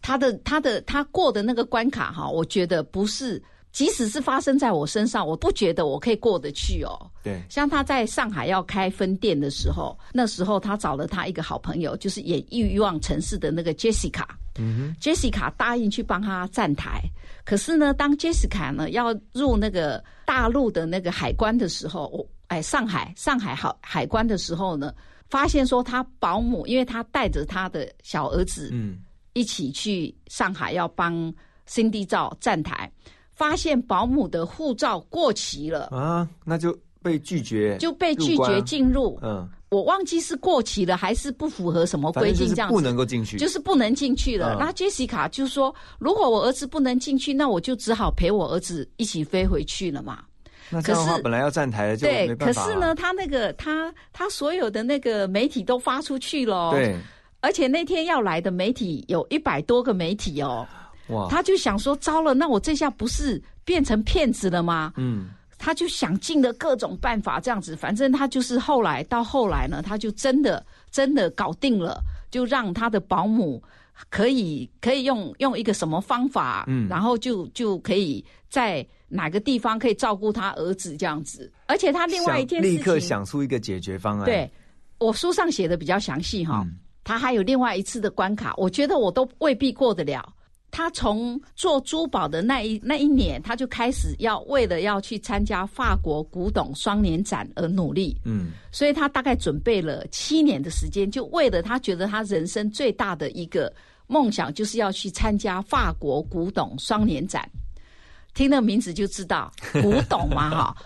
[0.00, 3.42] 他的他的他过的那个关卡哈，我觉得不是。
[3.72, 6.96] 即使是发生在我身上，我不觉得我可以过得去哦。
[7.22, 14.24] 对，像他在上海要开分店的时候，那时候他找了他一个好朋友，就是演《欲望城市》的那个 Jessica。
[14.58, 17.02] 嗯哼，Jessica 答应去帮他站台。
[17.44, 24.92] 可是呢，当 Jessica 呢要入那个大陆的那个海关的时候，我哎，上海上海海海关的时候呢，
[25.28, 28.98] 发现说他保姆，因为他带着他的小儿子，嗯，
[29.32, 31.32] 一起去上海要帮
[31.68, 32.90] Cindy 照站台。
[33.32, 39.18] 发现保姆的护照过期了啊，那就被拒绝，就被拒绝进入。
[39.22, 44.56] 嗯，我忘记是过期了还是不符合什么规定，这样不能够进去，就是不能进去了。
[44.60, 50.22] 那杰西卡就说：“如果我儿子不能进去，那我就只好陪我儿子一起飞回去了嘛。”
[50.70, 56.96] 那这样的话，本来要站台的就对，可是呢，他那个他他所有的那个媒体都发出去了，对，
[57.40, 60.66] 而且那天要来的媒体有一百多个媒体哦。
[61.08, 61.28] 哇！
[61.30, 64.92] 他就想说，糟了，那我这下不是变成骗子了吗？
[64.96, 65.28] 嗯，
[65.58, 72.00] 他就想尽了各种办法，这样子，反正他就是后来到后来呢，他就真的真的搞定了，
[72.30, 73.62] 就让他的保姆
[74.10, 84.24] 可以可以用用一个什么方法，嗯，然后就就可以在哪个地方可以照顾他儿子这样子，而且他另外一件立刻想出一个解决方案。
[84.24, 84.50] 对，
[84.98, 86.66] 我书上写的比较详细哈，
[87.04, 90.30] 他还有另外一次的关卡，我觉得我都未必过得了。
[90.70, 98.16] 他从做珠宝的那一那一年，他就开始要为了要去参加法国古董双年展而努力。
[98.24, 103.72] 嗯，所以他大概准备了七年的时间，就为了他觉得他人生最大的一个
[104.06, 107.48] 梦想，就是要去参加法国古董双年展。
[108.34, 109.50] 听那名字就知道，
[109.80, 110.76] 古董嘛，哈，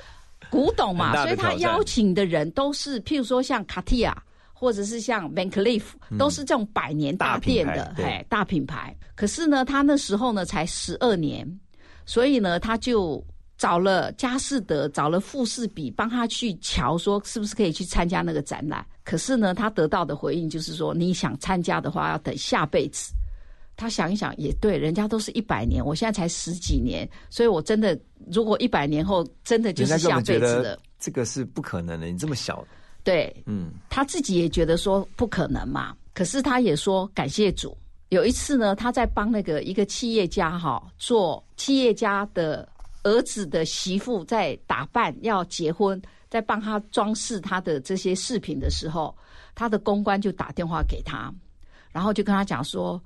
[0.51, 4.17] 古董嘛，所以他邀请的人都是，譬如说像卡地亚。
[4.53, 5.83] 或者是像 Van Cleef，
[6.19, 8.95] 都是这种百年大店的，哎，大品牌。
[9.21, 11.47] 可是呢，他那时候呢才十二年，
[12.07, 13.23] 所以呢，他就
[13.59, 18.83] 找了佳士得，找了富士比，帮他去瞧，说是不是可以去参加那个展览。
[19.05, 23.13] 可是呢，他得到的回应就是说，你想参加的话，要等下辈子。
[23.77, 28.01] 他想一想，也对，人家都是一百年，我现在才十几年，所以我真的，
[28.33, 32.07] 如果一百年后真的就是下辈子了，这个是不可能的。
[32.07, 32.67] 你这么小。
[33.05, 37.77] 对，嗯，他自己也觉得说不可能嘛，可是他也说感谢主。
[38.11, 42.69] 有一次呢，他在帮那个一个企业家哈做企业家的
[43.03, 49.17] 儿子的媳妇在打扮要结婚，在帮他装饰他的这些饰品的时候，
[49.55, 51.33] 他的公关就打电话给他，
[51.91, 53.01] 然后就跟他讲说：“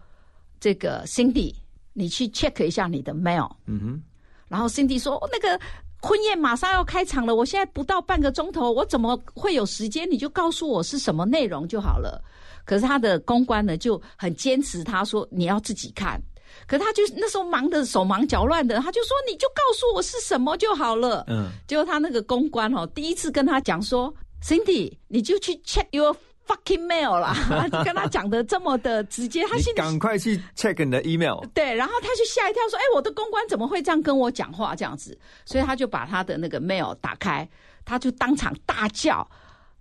[0.60, 1.54] 这个 Cindy，
[1.92, 4.02] 你去 check 一下你的 mail。”嗯哼，
[4.48, 5.58] 然后 Cindy 说：“那个。”
[6.04, 10.06] 婚宴马上要开场了，我现在不到半个钟头，我怎么会有时间？
[10.10, 12.22] 你就告诉我是什么内容就好了。
[12.64, 16.20] 可是他的公关呢就很坚持，他说你要自己看。
[16.66, 21.24] 可他就那时候忙得手忙脚乱的，他就说你就告诉我是什么就好了。
[21.26, 26.16] 嗯，结果他那个公关哦，第一次跟他讲说，Cindy，你就去 check your。
[26.46, 27.34] fucking mail 啦，
[27.86, 31.40] 跟他讲的这么的直接，他现在赶快去 check 你的 email。
[31.54, 34.76] 对，然后他就吓一跳，说：“哎，我的公关怎么会这样跟我讲话？
[34.76, 37.48] 这样子。”所以他就把他的那个 mail 打开，
[37.86, 39.26] 他就当场大叫，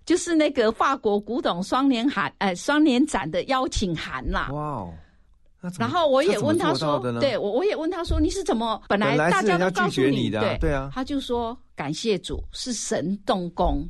[0.04, 4.48] 就是那个法国古董双年函，哎，双年展的邀请函啦。
[4.52, 4.94] 哇哦！
[5.78, 10.58] 然后我也问他说：“对我，我也问他说，你是怎么本来大家都告诉你的？
[10.58, 13.88] 对啊。”他就说：“感谢主，是神动工。”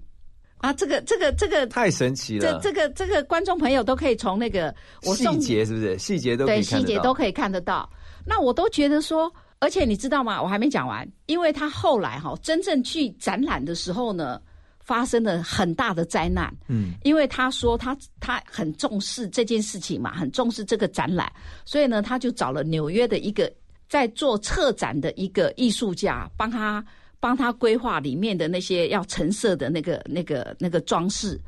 [0.59, 2.61] 啊，这个这个这个太神奇了！
[2.61, 5.99] 这这个这个观众朋友都可以从那个我细节是不是？
[5.99, 7.91] 细节都对细节都可以看得到。
[8.25, 10.41] 那我都觉得说，而且你知道吗？
[10.41, 14.41] 我还没讲完，因为他后来哈真正去展览的时候呢，
[14.85, 16.55] 发生了很大的灾难。
[16.69, 21.33] 嗯，因为他说他他很重视这件事情嘛，很重视这个展览，
[21.65, 23.53] 所以呢，他就找了纽约的一个
[23.89, 26.85] 在做策展的一个艺术家帮他。
[27.21, 31.41] 帮他规划里面的那些要陈设的那个、那个、那个装饰，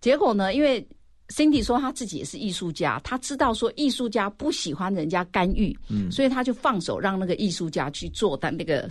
[0.00, 0.52] 结果呢？
[0.52, 0.84] 因为
[1.28, 8.88] Cindy 说他自己也是艺术家，他知道说艺术家不喜欢人家干预，嗯，所以他就放手让那个艺术家去做的那个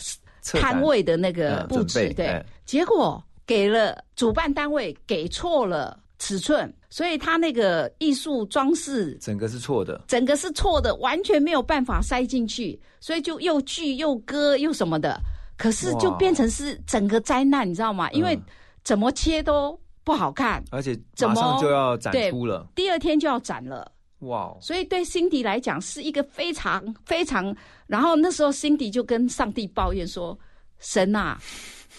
[0.53, 2.41] 摊位的那个布置，对。
[2.63, 15.19] 结果给了主办单位给错了尺寸，所以他那个艺术装饰整个是错的，整个是错的，完全没有办法塞进去，所以就又锯又割又什么的。
[15.57, 18.11] 可是就变成是整个灾难，你知道吗？
[18.11, 18.37] 因为
[18.83, 23.89] 怎么切都不好看，而且马上就要展出了，第二天就要展了。
[24.19, 24.53] 哇！
[24.59, 27.55] 所以对辛迪来讲是一个非常非常……
[27.87, 30.37] 然后那时候辛迪就跟上帝抱怨说
[30.79, 31.37] ：“神呐，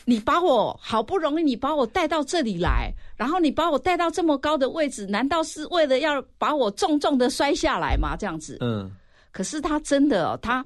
[0.07, 8.17] 你把我好不容易你把我带到这里来，然后你把我带到这么高的位置，难道是为了要把我重重的摔下来吗？
[8.17, 8.57] 这样子？
[8.61, 8.91] 嗯。
[9.33, 10.65] 可是他真的，他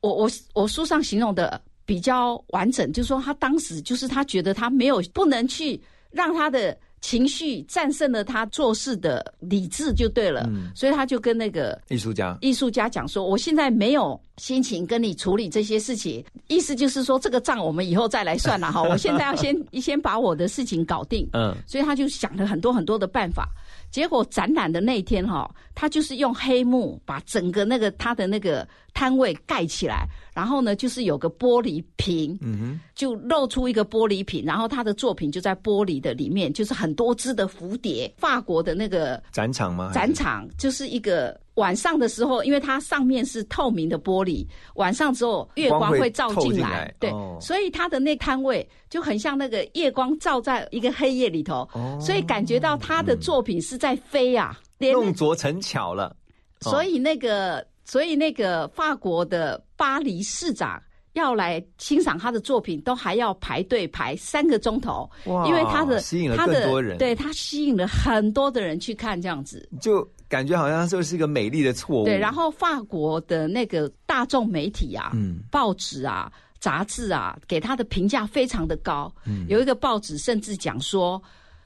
[0.00, 18.82] 我我我书上形容的比较完整，就是说他当时就是他觉得他没有不能去让他的。”情绪战胜了他做事的理智就对了，所以他就跟那个艺术家艺术家讲说：“我现在没有心情跟你处理这些事情，意思就是说这个账我们以后再来算了哈。
[18.82, 23.46] 我现在要先 先把我的事情搞定。”嗯，所以他就想了很多很多的办法。
[23.94, 38.12] 结果展览的那一天哈，他就是用黑幕把整个那个他的那个摊位盖起来，然后呢，就是有个玻璃瓶，嗯哼，就露出一个玻璃瓶，然后他的作品就在玻璃的里面，就是很多只的蝴蝶。
[38.16, 39.92] 法国的那个展场吗？
[39.94, 41.40] 展场就是一个。
[41.54, 51.68] 晚上的时候，因为它上面是透明的玻璃，晚上之后月光会照进来，对，所以它的那摊位就很像那个夜光照在一个黑夜里头，
[52.00, 56.16] 所以感觉到他的作品是在飞啊，弄拙成巧了。
[56.60, 60.82] 所以那个，所以那个法国的巴黎市长
[61.14, 70.08] 要来欣赏他的作品，都还要排队排三个钟头，因为他的吸引了更多人，对他吸引了很多的人去看这样子，就。
[70.26, 72.04] 感觉好像就是一个美丽的错误。
[72.06, 79.14] 对，然后法国的那个大众媒体啊，嗯，报纸啊、杂志啊，给他的评价非常的高。
[79.26, 81.22] 嗯，有一个报纸甚至讲说，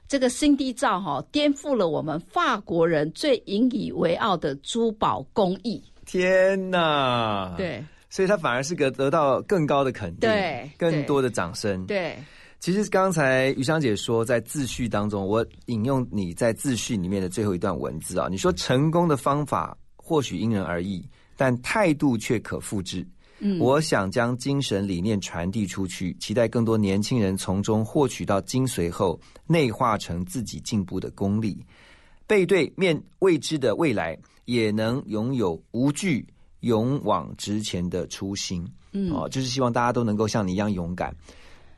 [0.07, 5.81] 这个 Cindy 照哈颠覆了我们法国人最引以为傲的珠宝工艺。
[6.05, 7.55] 天哪！
[7.57, 11.85] 对，所以他反而是个得到更高的肯定，对，更多的掌声。
[11.85, 12.17] 对。
[12.59, 21.01] 其实刚才于香姐说，在自序当中，我引用你在自序里面的最后一段文字啊，你说成功的方法或许因人而异，
[21.37, 23.07] 但态度却可复制。
[23.39, 31.65] 嗯，我想将精神理念传递出去，期待更多年轻人从中获取到精髓后，内化成自己进步的功力，
[32.27, 36.27] 背对面未知的未来，也能拥有无惧、
[36.61, 38.67] 勇往直前的初心。
[38.91, 41.15] 嗯，哦，就是希望大家都能够像你一样勇敢。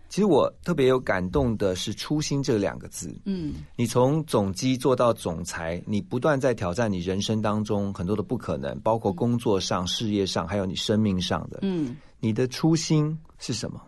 [0.08, 3.16] 其实我特别有感动的是“初心”这两个字。
[3.24, 11.60] 嗯，你从总机做到总裁，你不断在挑战你人生当中很多的不可能，包括工作上、事业上，还有你生命上的。
[11.62, 13.82] 嗯，你的初心是什么？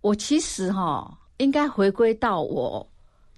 [0.00, 2.84] 我其实哈，应该回归到我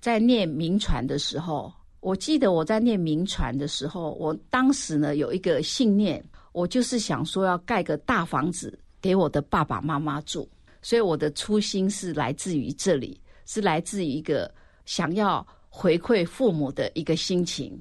[0.00, 1.70] 在念名传的时候。
[2.00, 10.48] 我记得我在念名传的时候，我当时呢有一个信念，我就是想说要盖个大房子给我的爸爸妈妈住。
[10.84, 14.52] 所以我的初心是来自于这里，是来自于一个
[14.84, 17.80] 想要回馈父母的一个心情。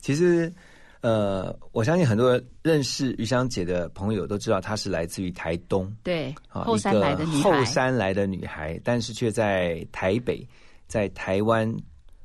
[0.00, 0.52] 其实，
[1.02, 10.44] 呃，我相信很多认识于香姐的朋友都知道，她是来自于台东，对，后山来的女孩，后山来的女孩，但是却在台北，
[10.88, 11.72] 在台湾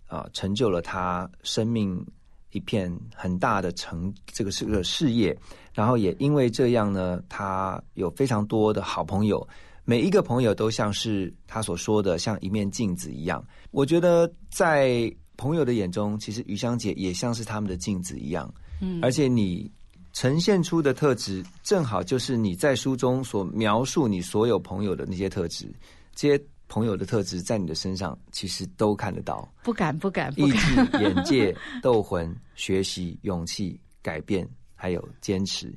[0.08, 2.04] 啊，成就了她生命
[2.52, 5.38] 一片很大的成，这个是个事业。
[5.74, 9.48] 然后也因为这样呢，他有非常多的好朋友。
[9.86, 13.42] 每一个朋友都像是他所说的，像一面镜子一样。
[13.72, 18.54] 我觉得在朋友的眼中，其实余香姐也像是他们的镜子一样。
[18.82, 19.72] 嗯，而且你
[20.12, 25.72] 呈现出的特质，正好就是你在书中所描述你所有朋友的那些特质。
[26.14, 29.48] 这些朋友的特质在你的身上其实都看得到。
[29.64, 30.58] 不敢，不敢，不敢。
[31.02, 35.74] 眼界、斗魂、学习、勇气、改变，还有坚持。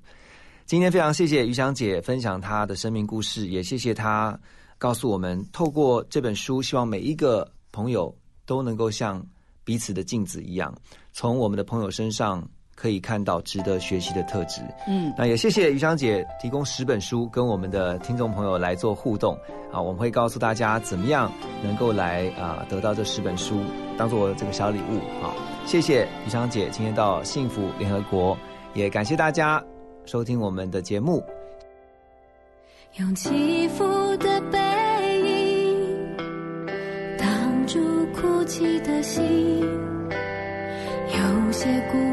[0.66, 4.38] 今天非常谢谢于香姐分享她的生命故事，也谢谢她
[4.78, 8.16] 告诉我们，透过这本书，希望每一个朋友
[8.46, 9.24] 都能够像
[9.64, 10.74] 彼此的镜子一样，
[11.12, 12.48] 从我们的朋友身上
[12.80, 14.62] 可以看到值得学习的特质。
[14.88, 19.36] 嗯，那也谢谢于香姐提供十本书跟我们的听众朋友来做互动
[19.70, 21.30] 啊，我们会告诉大家怎么样
[21.62, 23.60] 能够来啊得到这十本书
[23.98, 25.34] 当做这个小礼物啊。
[25.66, 28.34] 谢谢于香姐今天到幸福联合国，
[28.72, 29.62] 也感谢大家。
[30.06, 31.22] 收听我们的节目。
[32.94, 33.84] 用起伏
[34.16, 34.58] 的背
[35.20, 36.16] 影
[37.18, 39.22] 挡住哭泣的心，
[41.06, 42.09] 有些故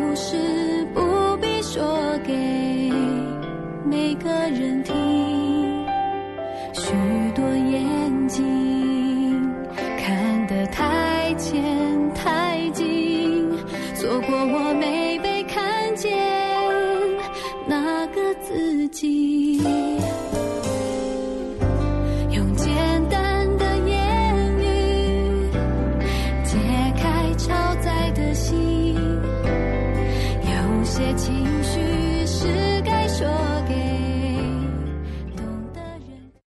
[8.28, 8.67] 静